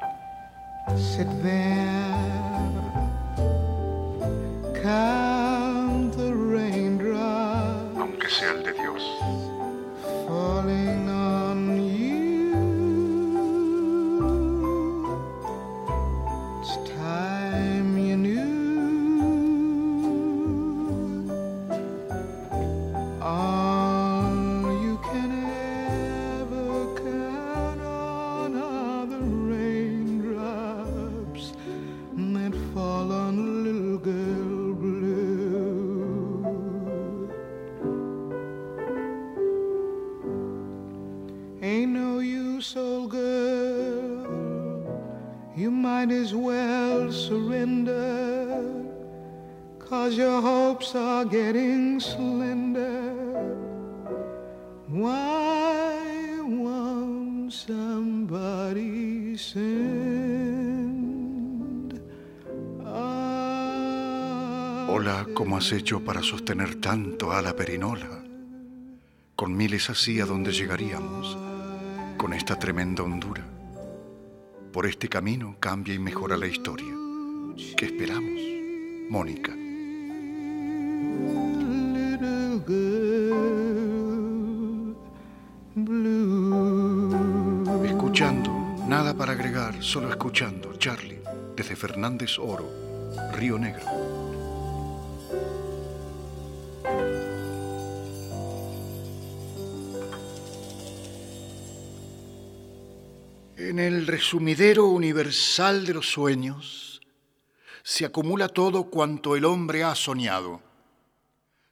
[45.56, 48.62] You might as well surrender.
[49.78, 53.12] Cause your hopes are getting slender.
[54.88, 60.80] Why won't somebody send?
[64.88, 68.22] Hola, ¿cómo has hecho para sostener tanto a la perinola?
[69.34, 71.38] Con miles así a donde llegaríamos,
[72.20, 73.42] con esta tremenda hondura.
[74.74, 76.94] Por este camino cambia y mejora la historia.
[77.78, 78.42] ¿Qué esperamos?
[79.08, 79.52] Mónica.
[87.86, 88.52] Escuchando,
[88.86, 90.74] nada para agregar, solo escuchando.
[90.74, 91.22] Charlie,
[91.56, 92.68] desde Fernández Oro,
[93.32, 94.19] Río Negro.
[103.70, 107.00] En el resumidero universal de los sueños
[107.84, 110.60] se acumula todo cuanto el hombre ha soñado,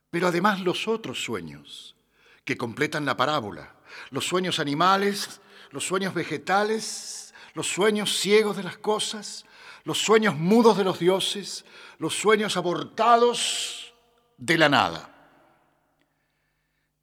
[0.08, 1.96] pero además los otros sueños
[2.44, 3.74] que completan la parábola,
[4.10, 5.40] los sueños animales,
[5.72, 9.44] los sueños vegetales, los sueños ciegos de las cosas,
[9.82, 11.64] los sueños mudos de los dioses,
[11.98, 13.92] los sueños abortados
[14.36, 15.17] de la nada.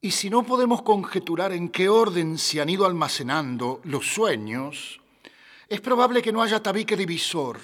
[0.05, 5.01] Y si no podemos conjeturar en qué orden se han ido almacenando los sueños,
[5.67, 7.59] es probable que no haya tabique divisor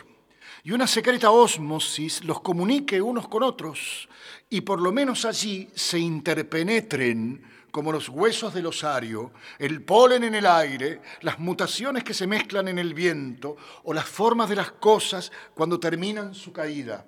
[0.64, 4.10] y una secreta ósmosis los comunique unos con otros
[4.50, 10.34] y por lo menos allí se interpenetren como los huesos del osario, el polen en
[10.34, 14.72] el aire, las mutaciones que se mezclan en el viento o las formas de las
[14.72, 17.06] cosas cuando terminan su caída.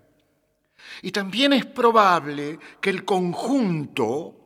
[1.02, 4.42] Y también es probable que el conjunto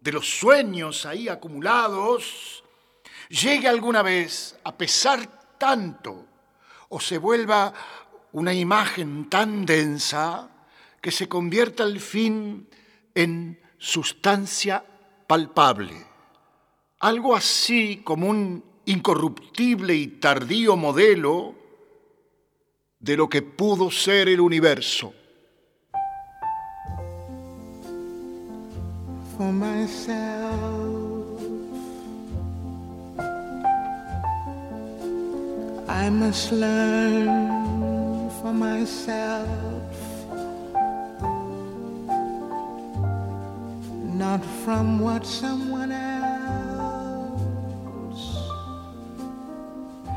[0.00, 2.64] de los sueños ahí acumulados,
[3.28, 6.26] llegue alguna vez a pesar tanto
[6.88, 7.72] o se vuelva
[8.32, 10.48] una imagen tan densa
[11.00, 12.68] que se convierta al fin
[13.14, 14.84] en sustancia
[15.26, 16.06] palpable,
[16.98, 21.54] algo así como un incorruptible y tardío modelo
[22.98, 25.14] de lo que pudo ser el universo.
[29.40, 31.40] For myself.
[35.88, 39.48] I must learn for myself,
[44.22, 47.04] not from what someone else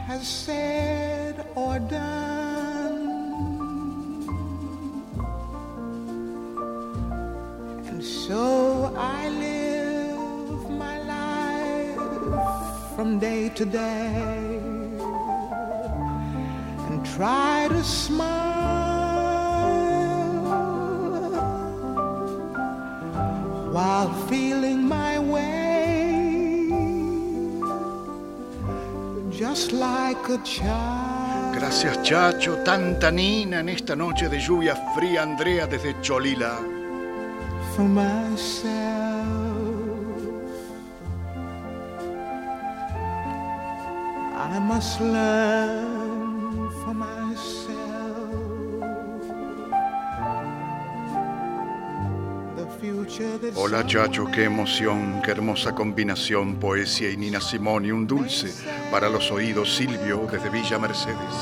[0.05, 2.33] has said or done.
[8.01, 8.62] So
[13.03, 14.37] from day to day
[16.87, 18.23] and try to smile
[23.73, 26.69] while feeling my way
[29.29, 31.57] just like a child.
[31.57, 36.57] Gracias Chacho, tanta nina en esta noche de lluvia fría, Andrea desde Cholila.
[37.75, 38.82] for myself.
[44.83, 47.63] Must learn for myself.
[52.57, 57.91] The future that Hola Chacho, qué emoción, qué hermosa combinación, poesía y Nina Simón y
[57.91, 58.53] un dulce
[58.91, 61.35] para los oídos Silvio desde Villa Mercedes.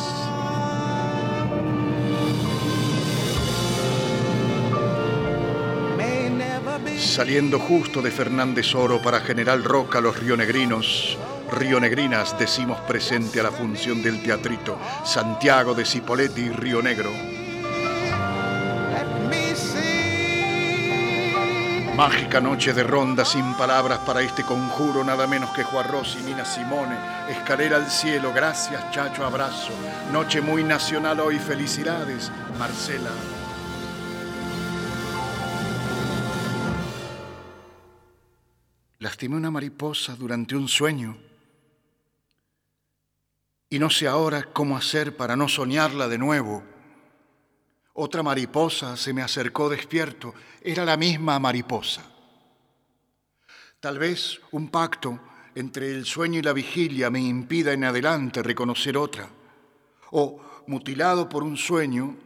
[7.00, 11.18] Saliendo justo de Fernández Oro para General Roca los rionegrinos,
[11.52, 17.12] rionegrinas decimos presente a la función del teatrito, Santiago de Cipoletti y Río Negro.
[21.95, 26.45] Mágica noche de ronda sin palabras para este conjuro, nada menos que Juarros y Nina
[26.45, 26.95] Simone.
[27.30, 29.74] Escalera al cielo, gracias Chacho, abrazo.
[30.12, 33.12] Noche muy nacional hoy, felicidades, Marcela.
[38.99, 41.30] Lastimé una mariposa durante un sueño
[43.72, 46.61] y no sé ahora cómo hacer para no soñarla de nuevo.
[47.93, 52.03] Otra mariposa se me acercó despierto, era la misma mariposa.
[53.80, 55.22] Tal vez un pacto
[55.55, 59.30] entre el sueño y la vigilia me impida en adelante reconocer otra.
[60.11, 62.17] O, mutilado por un sueño,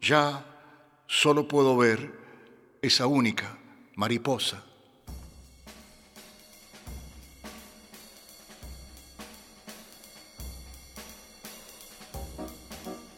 [0.00, 0.46] ya
[1.08, 2.12] solo puedo ver
[2.82, 3.58] esa única
[3.96, 4.64] mariposa.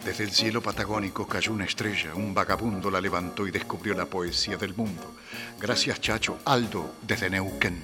[0.07, 4.57] Desde el cielo patagónico cayó una estrella, un vagabundo la levantó y descubrió la poesía
[4.57, 5.17] del mundo.
[5.59, 6.39] Gracias, Chacho.
[6.45, 7.83] Aldo, desde Neuquén.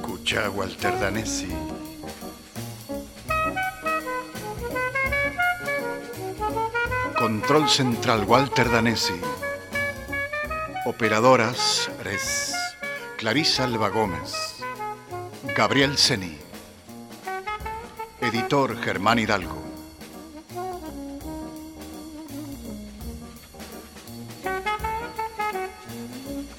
[0.00, 1.81] Escucha, Walter Danesi.
[7.22, 9.14] Control central Walter Danesi.
[10.86, 12.52] Operadoras Res.
[13.16, 14.58] Clarisa Alba Gómez.
[15.54, 16.36] Gabriel Seni.
[18.20, 19.62] Editor Germán Hidalgo.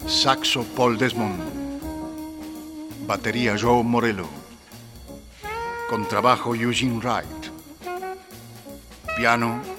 [0.07, 1.43] Saxo Paul Desmond.
[3.05, 4.29] Batería Joe Morello.
[5.89, 7.51] Contrabajo Eugene Wright.
[9.17, 9.72] Piano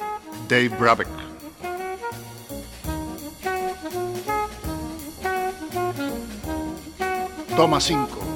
[0.48, 1.08] Dave Brabeck.
[7.56, 8.33] Toma 5.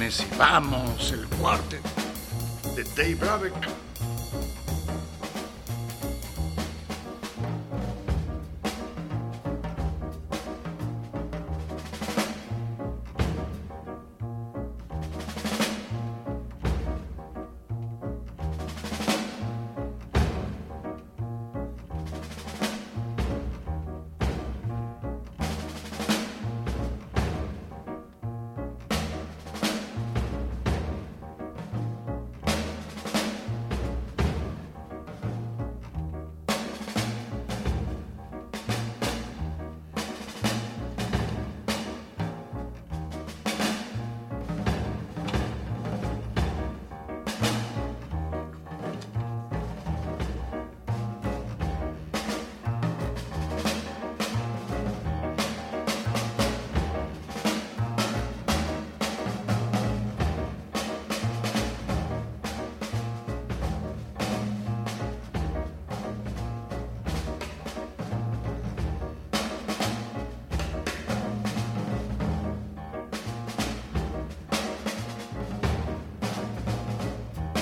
[0.00, 0.26] Danesi.
[0.38, 1.82] Vamos, el cuartet
[2.74, 3.89] de Dave Brabeck.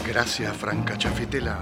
[0.09, 1.59] Gracias, Franca Chafitela.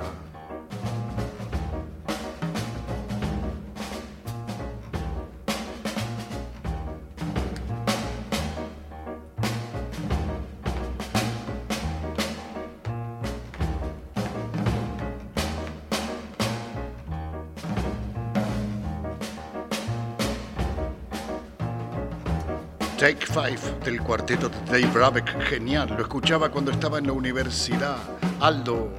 [22.96, 28.15] Take Five del cuarteto de Dave Brabeck, genial, lo escuchaba cuando estaba en la universidad.
[28.40, 28.90] Aldo.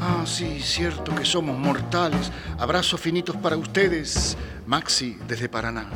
[0.00, 2.32] Ah, sí, cierto que somos mortales.
[2.58, 4.36] Abrazos finitos para ustedes.
[4.66, 5.86] Maxi, desde Paraná.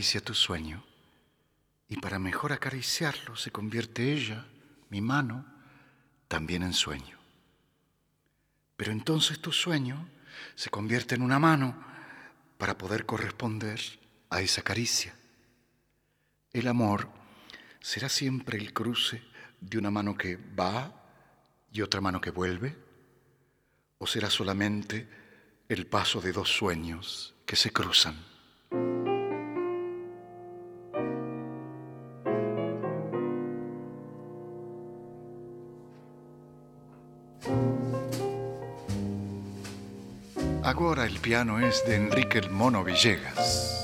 [0.00, 0.82] Tu sueño
[1.88, 4.46] y para mejor acariciarlo se convierte ella,
[4.88, 5.44] mi mano,
[6.26, 7.18] también en sueño.
[8.76, 10.08] Pero entonces tu sueño
[10.54, 11.76] se convierte en una mano
[12.56, 13.78] para poder corresponder
[14.30, 15.14] a esa caricia.
[16.52, 17.10] El amor
[17.80, 19.22] será siempre el cruce
[19.60, 20.94] de una mano que va
[21.72, 22.74] y otra mano que vuelve,
[23.98, 25.06] o será solamente
[25.68, 28.29] el paso de dos sueños que se cruzan.
[41.18, 43.79] Piano es de Enrique el Mono Villegas.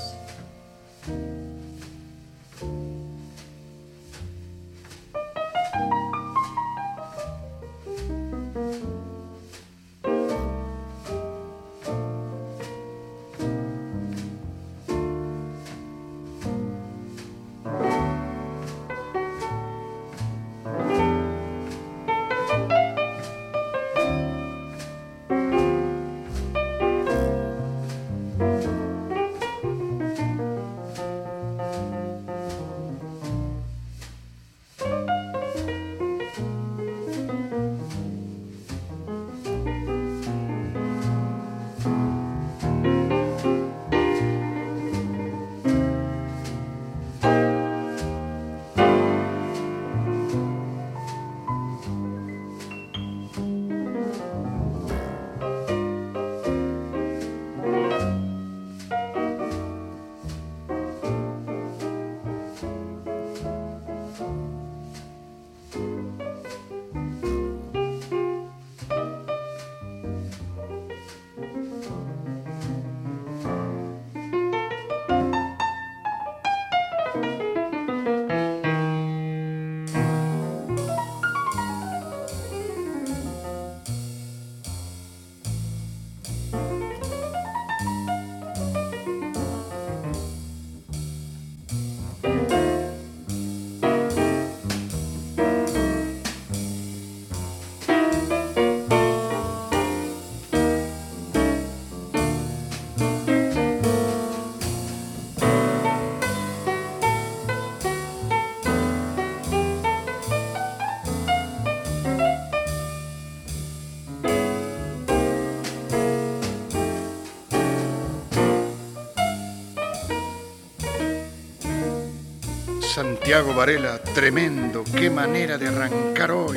[123.26, 126.56] Santiago Varela, tremendo, qué manera de arrancar hoy.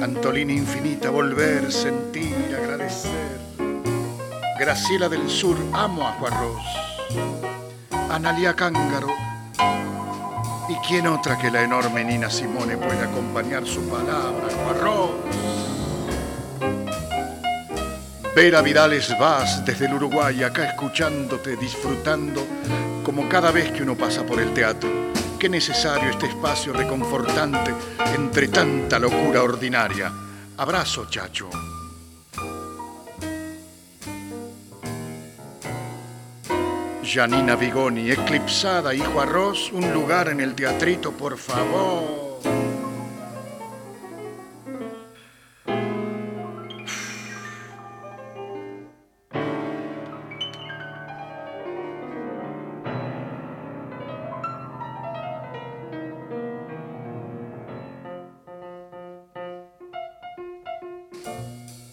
[0.00, 3.10] Antolina Infinita, volver, sentir, agradecer.
[4.60, 6.62] Graciela del Sur, amo a Juarros.
[8.10, 9.08] Analia Cángaro.
[10.68, 15.10] ¿Y quién otra que la enorme Nina Simone puede acompañar su palabra, Juarros?
[18.36, 22.46] Vera Vidales Vaz desde el Uruguay, acá escuchándote, disfrutando
[23.16, 24.90] como cada vez que uno pasa por el teatro.
[25.38, 27.72] Qué necesario este espacio reconfortante
[28.14, 30.12] entre tanta locura ordinaria.
[30.58, 31.48] Abrazo, chacho.
[37.02, 42.25] Janina Vigoni, eclipsada, hijo arroz, un lugar en el teatrito, por favor.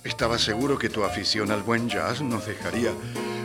[0.04, 2.92] Estaba seguro que tu afición al buen jazz nos dejaría,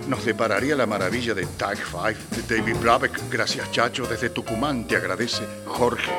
[0.08, 3.30] nos depararía la maravilla de Tag Five de David Brabeck.
[3.30, 6.10] Gracias, Chacho, desde Tucumán te agradece Jorge.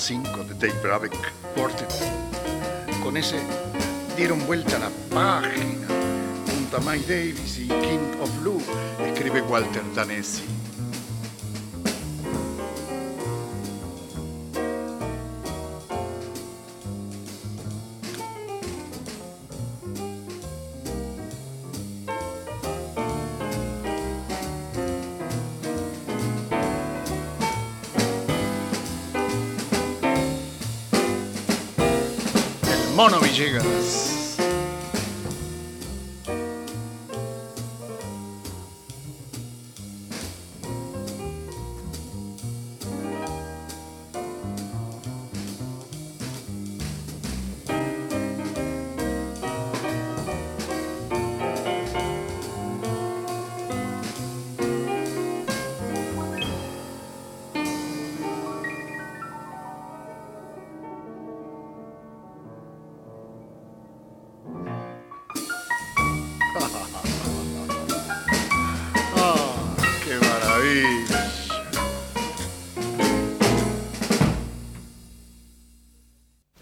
[0.00, 1.12] 5 de Dave Brabeck
[1.54, 1.92] Quartet.
[3.02, 3.36] Con ese
[4.16, 5.86] dieron vuelta la página
[6.50, 8.62] junto a Mike Davis y King of Blue,
[9.04, 10.59] escribe Walter Danesi.
[33.40, 33.79] Mono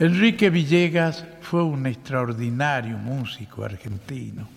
[0.00, 4.48] Enrique Villegas fue un extraordinario músico argentino.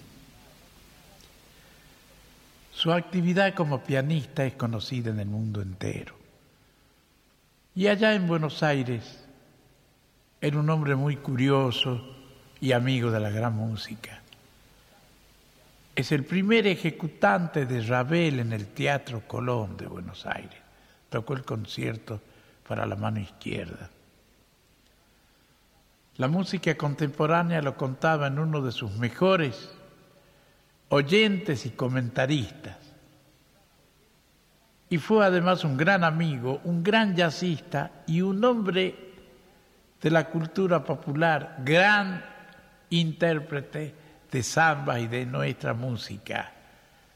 [2.71, 6.15] Su actividad como pianista es conocida en el mundo entero.
[7.73, 9.25] Y allá en Buenos Aires
[10.39, 12.17] era un hombre muy curioso
[12.59, 14.21] y amigo de la gran música.
[15.95, 20.59] Es el primer ejecutante de Ravel en el Teatro Colón de Buenos Aires.
[21.09, 22.21] Tocó el concierto
[22.67, 23.89] para la mano izquierda.
[26.17, 29.71] La música contemporánea lo contaba en uno de sus mejores
[30.89, 32.77] oyentes y comentaristas.
[34.89, 39.11] Y fue además un gran amigo, un gran jazzista y un hombre
[40.01, 42.25] de la cultura popular, gran
[42.89, 43.95] intérprete
[44.29, 46.51] de samba y de nuestra música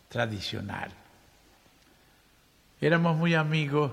[0.07, 0.89] tradicional.
[2.79, 3.91] Éramos muy amigos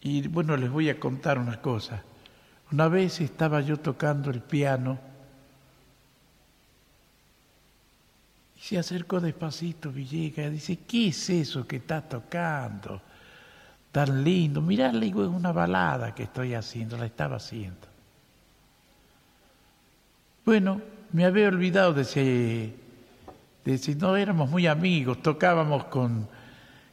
[0.00, 2.02] y bueno, les voy a contar una cosa.
[2.74, 4.98] Una vez estaba yo tocando el piano
[8.56, 13.00] y se acercó despacito Villegas y dice, ¿qué es eso que está tocando?
[13.92, 14.60] Tan lindo.
[14.60, 17.86] Mirá, le digo, es una balada que estoy haciendo, la estaba haciendo.
[20.44, 20.80] Bueno,
[21.12, 22.74] me había olvidado de si,
[23.64, 26.26] de si no éramos muy amigos, tocábamos con,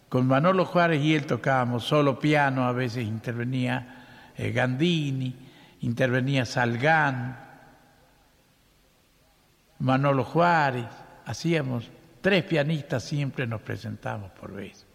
[0.09, 5.49] con Manolo Juárez y él tocábamos solo piano, a veces intervenía eh, Gandini
[5.81, 7.49] intervenía Salgán,
[9.79, 10.85] Manolo Juárez,
[11.25, 11.89] hacíamos
[12.21, 14.85] tres pianistas siempre nos presentamos por vez.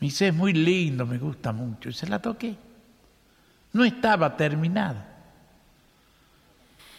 [0.00, 2.56] Me dice, es muy lindo, me gusta mucho, y se la toqué.
[3.72, 5.08] No estaba terminada.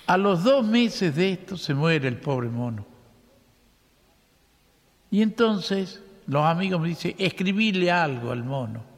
[0.06, 2.86] A los dos meses de esto se muere el pobre mono.
[5.12, 8.93] Y entonces los amigos me dicen, escribirle algo al mono.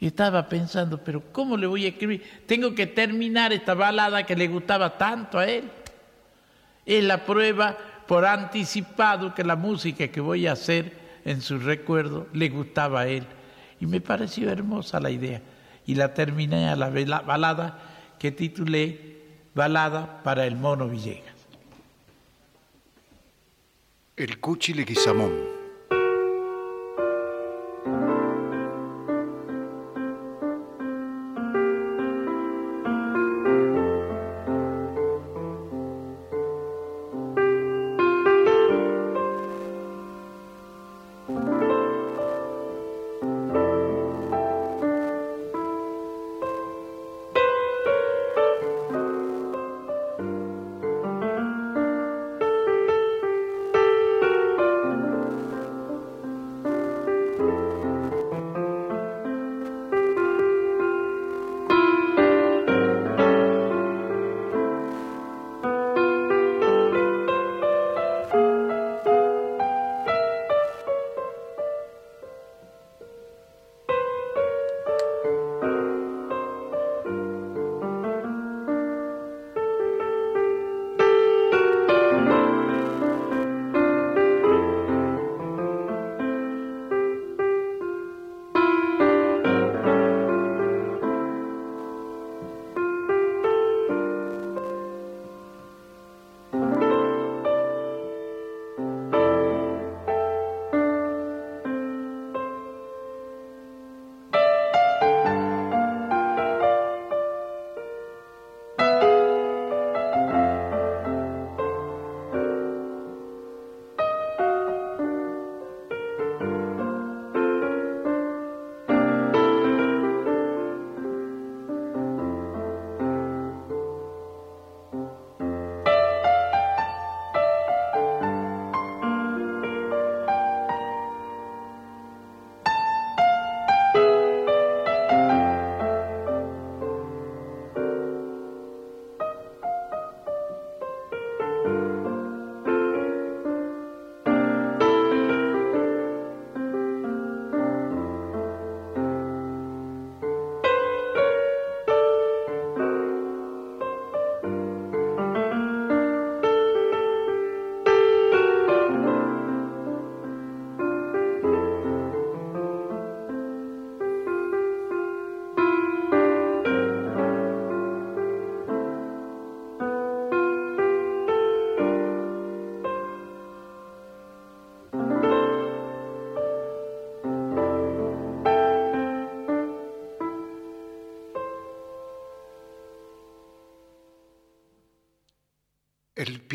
[0.00, 2.24] Y estaba pensando, pero ¿cómo le voy a escribir?
[2.46, 5.70] Tengo que terminar esta balada que le gustaba tanto a él.
[6.86, 7.76] Es la prueba
[8.06, 10.92] por anticipado que la música que voy a hacer
[11.26, 13.26] en su recuerdo le gustaba a él.
[13.78, 15.42] Y me pareció hermosa la idea.
[15.86, 16.88] Y la terminé a la
[17.20, 17.78] balada
[18.18, 19.10] que titulé
[19.54, 21.34] Balada para el Mono Villegas.
[24.16, 25.59] El Cuchi Leguizamón.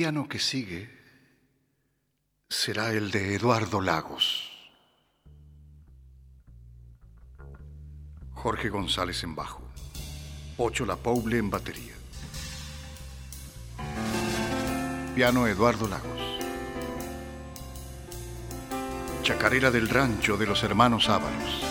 [0.06, 0.88] Piano que sigue
[2.48, 4.52] será el de Eduardo Lagos.
[8.34, 9.64] Jorge González en bajo.
[10.58, 11.96] Ocho La Poule en batería.
[15.16, 16.22] Piano Eduardo Lagos.
[19.24, 21.65] Chacarera del rancho de los hermanos Ábalos.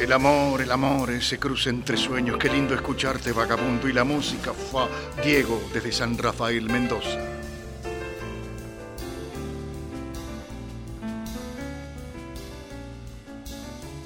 [0.00, 3.86] El amor, el amor, ese cruce entre sueños, qué lindo escucharte vagabundo.
[3.86, 4.88] Y la música, fa,
[5.22, 7.18] Diego desde San Rafael Mendoza.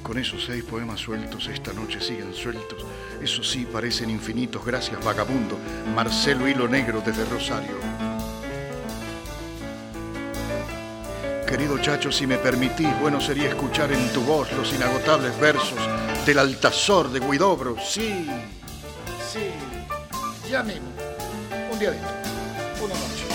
[0.03, 2.85] Con esos seis poemas sueltos esta noche siguen sueltos,
[3.23, 5.57] eso sí parecen infinitos, gracias vagabundo,
[5.95, 8.14] Marcelo Hilo Negro desde Rosario.
[11.55, 15.79] Querido Chacho, si me permitís, bueno sería escuchar en tu voz los inagotables versos
[16.27, 17.77] del Altazor de Guidobro.
[17.79, 18.29] Sí,
[19.33, 19.53] sí,
[20.51, 20.89] ya mismo,
[21.71, 21.99] un día de
[22.83, 23.34] una noche.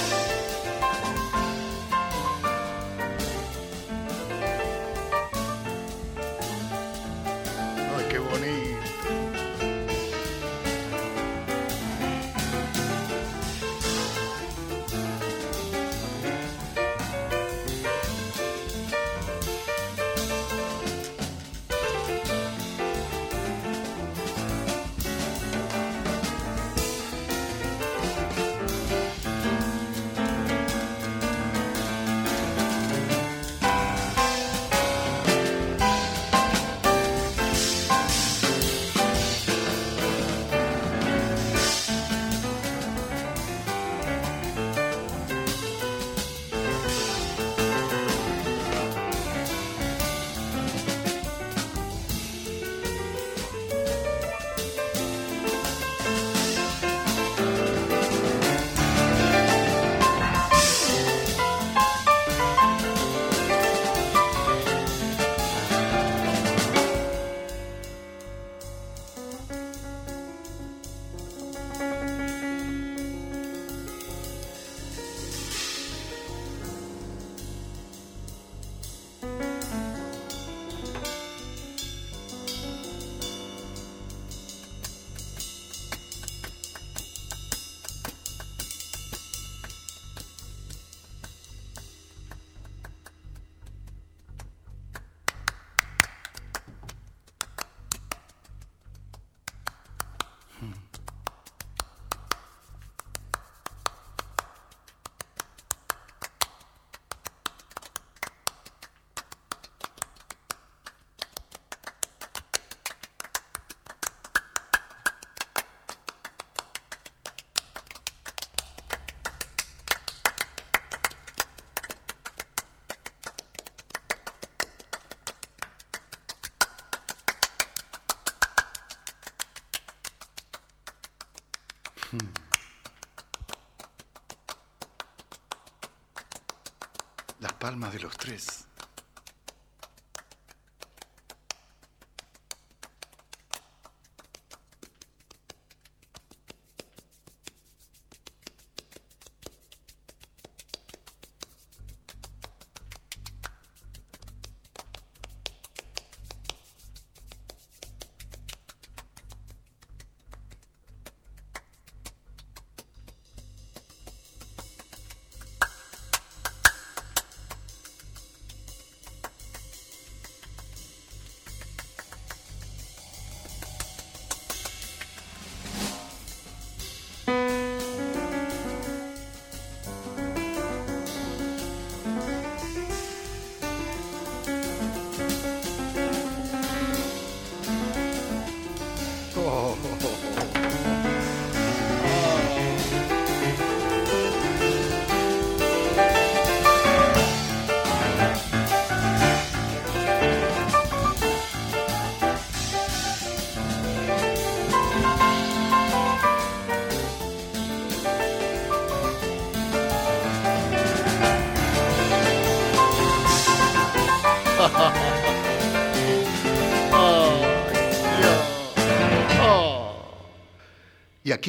[137.70, 138.69] Palmas de los tres.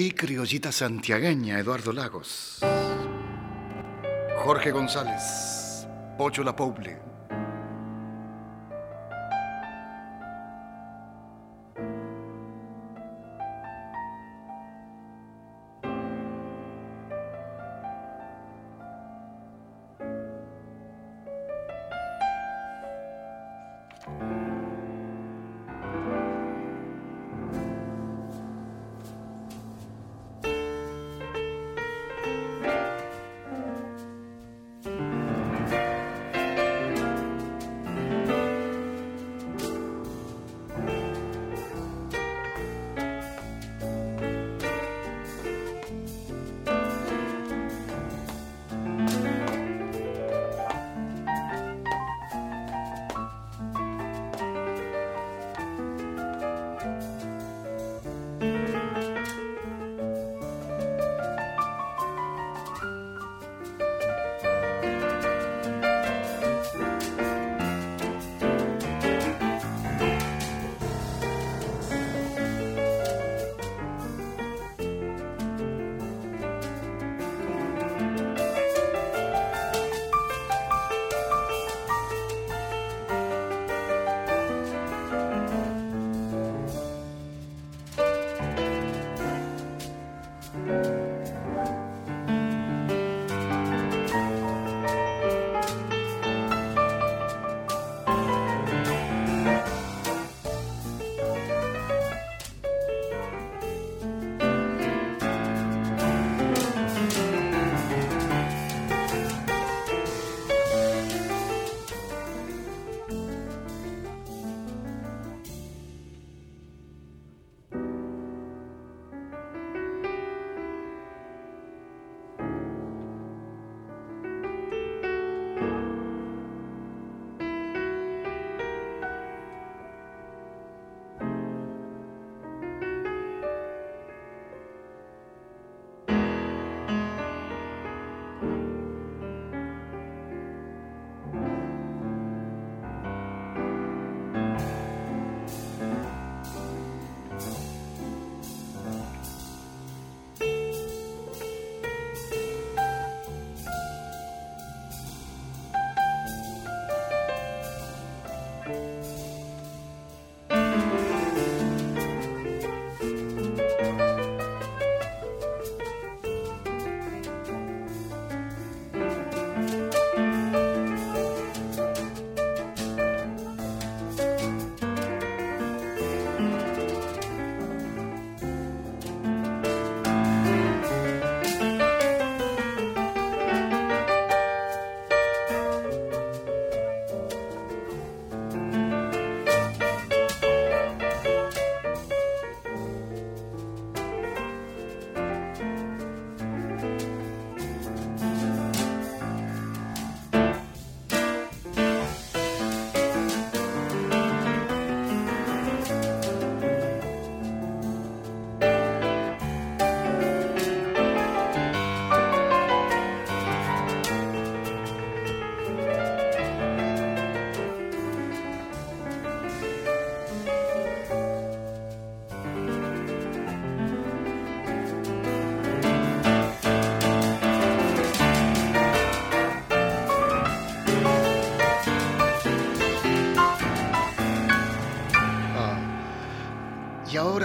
[0.01, 2.60] Aquí criollita santiagueña, Eduardo Lagos.
[4.39, 5.86] Jorge González,
[6.16, 7.10] Pocho La Poble.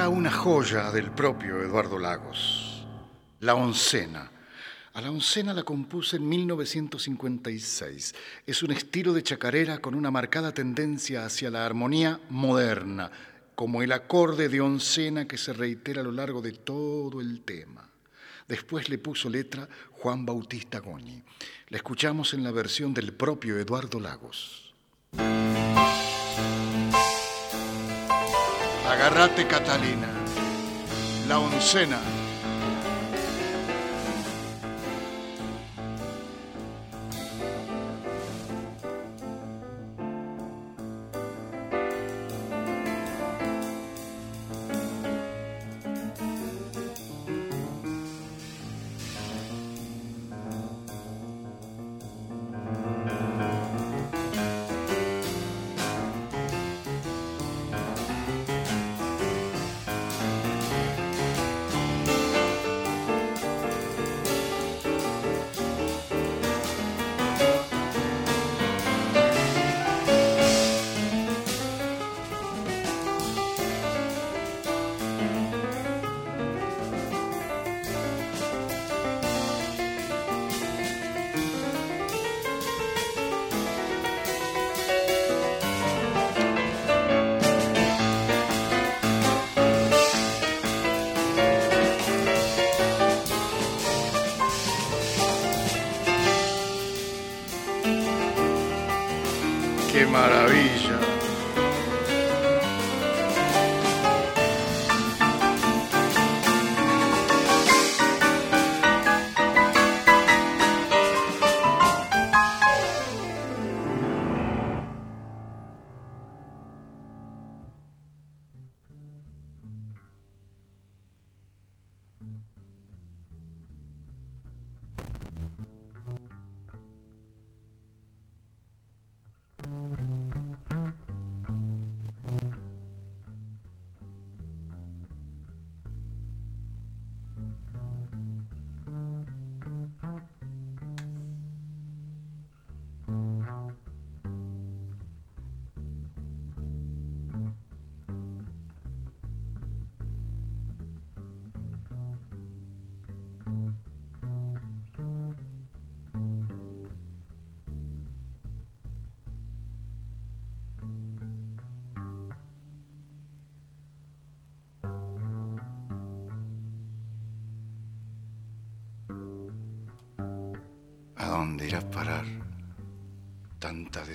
[0.10, 2.86] Una joya del propio Eduardo Lagos,
[3.40, 4.32] La Oncena.
[4.94, 8.16] A la oncena la compuse en 1956.
[8.46, 13.12] Es un estilo de chacarera con una marcada tendencia hacia la armonía moderna,
[13.56, 17.90] como el acorde de oncena que se reitera a lo largo de todo el tema.
[18.48, 21.22] Después le puso letra Juan Bautista Goñi.
[21.70, 24.74] La escuchamos en la versión del propio Eduardo Lagos.
[28.96, 30.08] Agarrate Catalina,
[31.28, 32.25] la oncena.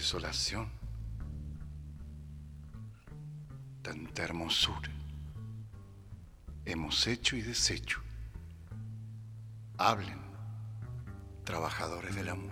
[0.00, 0.66] Desolación?
[3.82, 4.90] Tanta hermosura.
[6.64, 8.00] Hemos hecho y deshecho.
[9.76, 10.18] Hablen,
[11.44, 12.50] trabajadores del amor.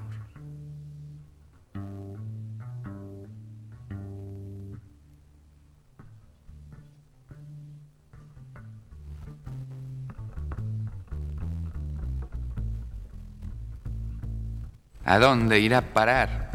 [15.02, 16.47] ¿A dónde irá a parar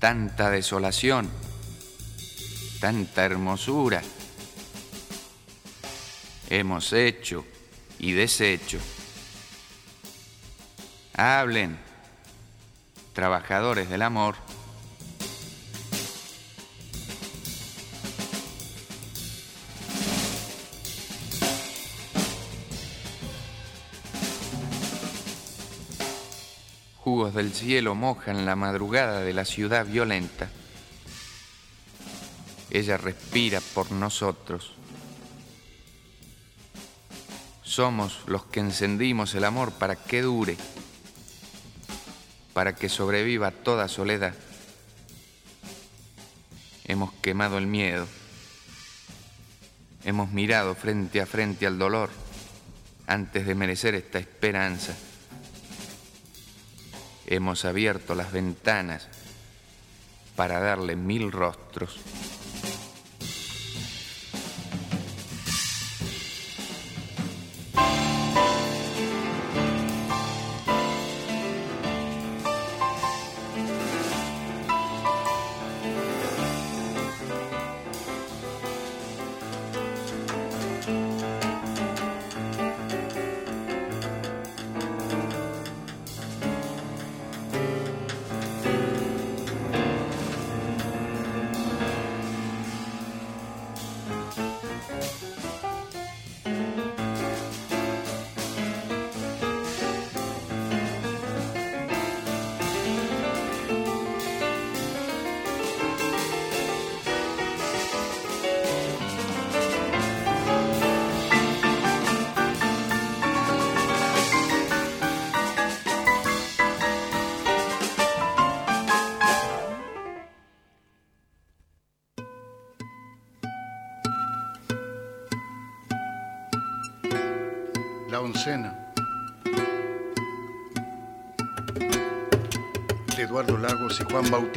[0.00, 1.30] tanta desolación,
[2.80, 4.02] tanta hermosura?
[6.48, 7.44] Hemos hecho
[7.98, 8.78] y deshecho.
[11.14, 11.78] Hablen,
[13.12, 14.36] trabajadores del amor.
[27.34, 30.50] Del cielo mojan la madrugada de la ciudad violenta.
[32.70, 34.72] Ella respira por nosotros.
[37.62, 40.56] Somos los que encendimos el amor para que dure,
[42.52, 44.34] para que sobreviva toda soledad.
[46.84, 48.08] Hemos quemado el miedo.
[50.04, 52.10] Hemos mirado frente a frente al dolor
[53.06, 54.96] antes de merecer esta esperanza.
[57.30, 59.06] Hemos abierto las ventanas
[60.34, 62.00] para darle mil rostros.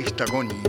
[0.03, 0.62] Y Juan Bautista Goñi.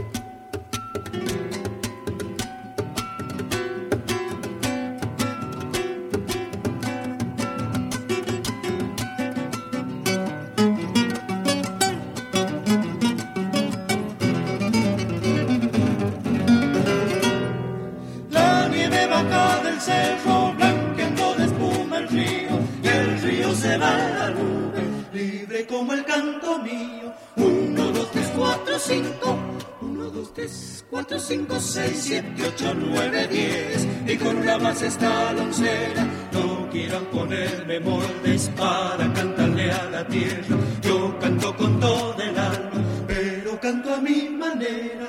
[34.85, 36.07] Con la base está la oncena.
[36.33, 40.57] No quieran ponerme moldes para cantarle a la tierra.
[40.83, 45.07] Yo canto con todo el alma, pero canto a mi manera.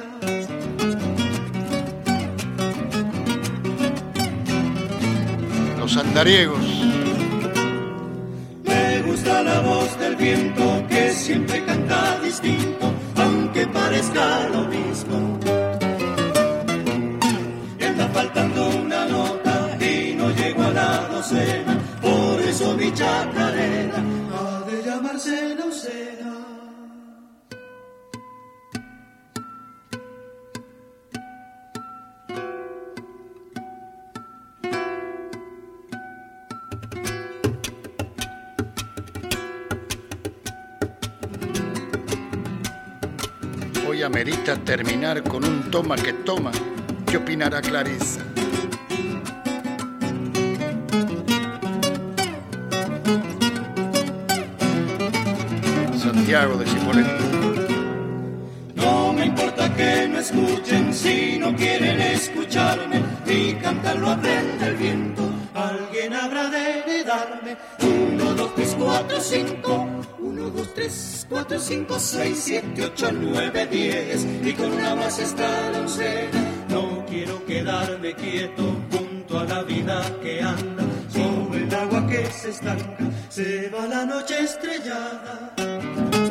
[5.79, 6.65] Los andariegos.
[8.63, 11.54] Me gusta la voz del viento que siempre
[45.85, 46.51] toma que toma.
[47.05, 48.21] ¿Qué opinará Clarisa?
[55.95, 57.23] Santiago de Cipolletti.
[58.73, 63.03] No me importa que no escuchen si no quieren escucharme.
[63.27, 65.21] Mi cantar lo aprende el viento.
[65.53, 67.57] Alguien habrá de heredarme.
[67.83, 69.54] Uno, dos, tres, cuatro, cinco.
[70.85, 74.25] Uno, dos, tres, cuatro, cinco, seis, siete, ocho, nueve, diez.
[74.43, 76.43] Y con una base está la oncena.
[76.69, 80.83] No quiero quedarme quieto junto a la vida que anda.
[81.09, 82.97] Sobre el agua que se estanca.
[83.29, 85.53] Se va la noche estrellada.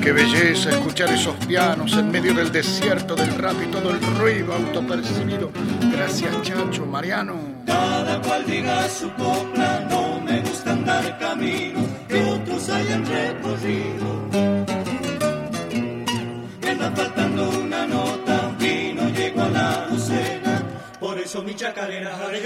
[0.01, 4.53] Qué belleza escuchar esos pianos en medio del desierto del rap y todo el ruido
[4.53, 5.51] autopercibido.
[5.91, 7.37] Gracias, Chacho, Mariano.
[7.67, 12.23] Cada cual diga su copla, no me gusta andar camino que
[12.69, 14.07] hayan recorrido.
[16.61, 20.62] Me anda faltando una nota y no llego a la docena,
[21.01, 22.41] por eso mi chacarera ha de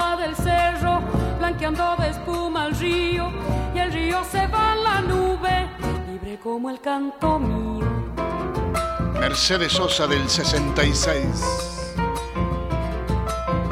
[0.00, 1.00] del cerro,
[1.38, 3.30] blanqueando de espuma el río,
[3.74, 5.68] y el río se va a la nube,
[6.10, 7.86] libre como el canto mío.
[9.20, 11.94] Mercedes Sosa del 66.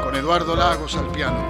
[0.03, 1.43] Con Eduardo Lagos al piano.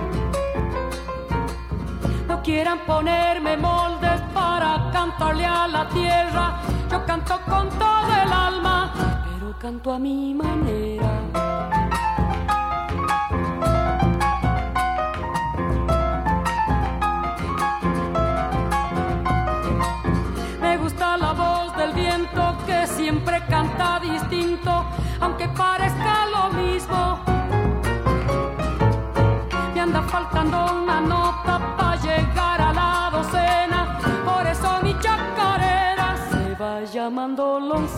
[2.28, 8.94] No quieran ponerme moldes para cantarle a la tierra, yo canto con todo el alma,
[9.26, 11.49] pero canto a mi manera.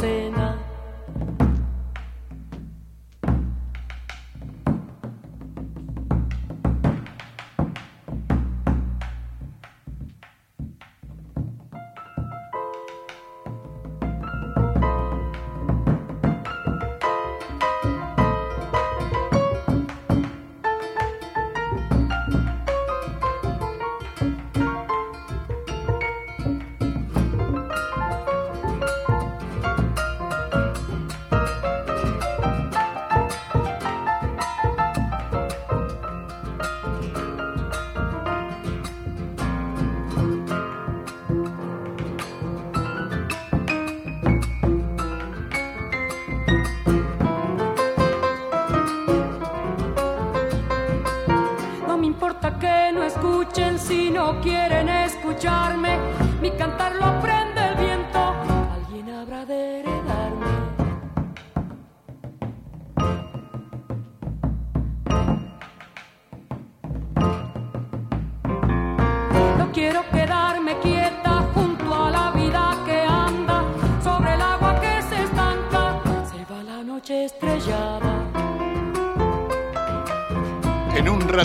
[0.02, 0.41] Llamando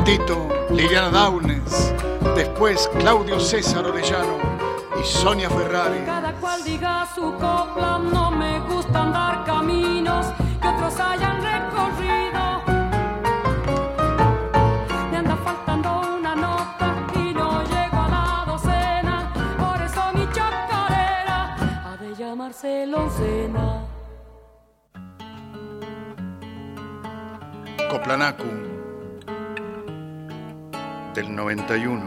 [0.07, 1.93] ratito Liliana Downes,
[2.37, 4.39] después Claudio César Orellano
[5.01, 5.99] y Sonia Ferrari.
[6.07, 10.27] Cada cual diga su copla, no me gusta andar caminos
[10.62, 12.62] que otros hayan recorrido.
[15.11, 21.57] Me anda faltando una nota y no llego a la docena, por eso mi chacarera
[21.85, 23.85] ha de llamarse Loncena.
[27.91, 28.65] Coplanacu
[31.47, 32.02] 91.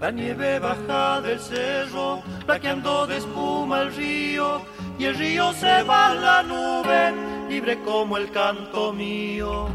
[0.00, 4.62] La nieve baja del cerro, plaqueando de espuma el río,
[4.96, 9.72] y el río se va a la nube, libre como el canto mío.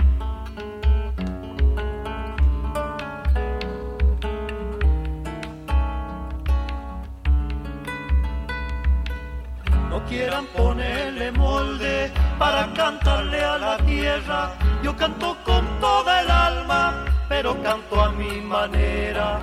[13.09, 14.51] Cantarle a la tierra,
[14.83, 19.39] yo canto con toda el alma, pero canto a mi manera.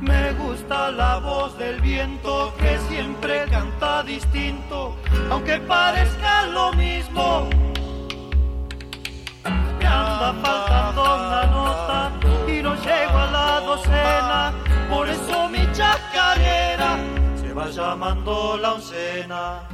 [0.00, 4.96] Me gusta la voz del viento que siempre canta distinto,
[5.30, 7.50] aunque parezca lo mismo.
[9.78, 12.19] Me anda faltando una nota
[12.82, 14.52] llego a la docena,
[14.88, 16.98] por eso mi chacarera
[17.40, 19.68] se va llamando la oncena.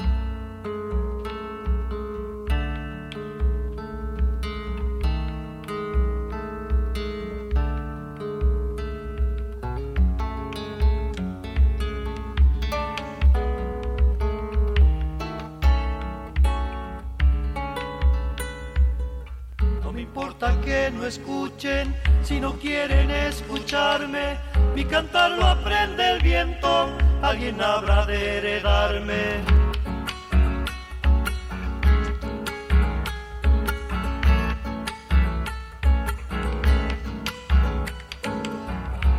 [19.83, 21.95] No me importa que no escuchen,
[22.27, 24.37] si no quieren escucharme,
[24.75, 26.89] mi cantar lo aprende el viento,
[27.23, 29.45] alguien habrá de heredarme.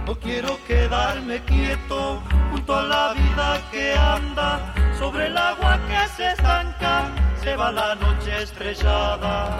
[0.05, 2.21] No quiero quedarme quieto
[2.51, 7.09] junto a la vida que anda sobre el agua que se estanca,
[7.41, 9.55] se va la noche estrellada.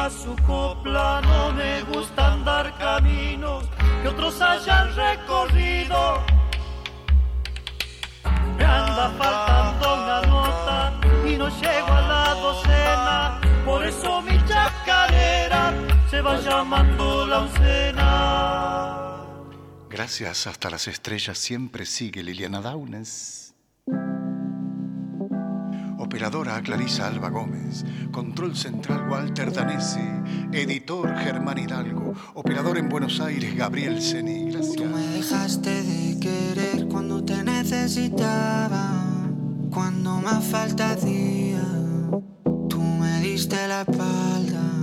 [0.00, 3.64] Diga su copla, no me gusta andar caminos
[4.02, 6.24] que otros hayan recorrido.
[8.56, 15.74] Me anda faltando una nota y no llego a la docena, por eso mi chacarera
[16.10, 19.16] se va llamando la oncena.
[19.88, 23.49] Gracias hasta las estrellas siempre sigue Liliana Downes.
[26.10, 30.00] Operadora Clarisa Alba Gómez, Control Central Walter Danesi,
[30.50, 34.50] Editor Germán Hidalgo, Operador en Buenos Aires Gabriel Seni.
[34.50, 34.90] Tú Gracias.
[34.90, 38.90] me dejaste de querer cuando te necesitaba,
[39.70, 41.62] cuando más falta hacía.
[42.68, 44.79] Tú me diste la espalda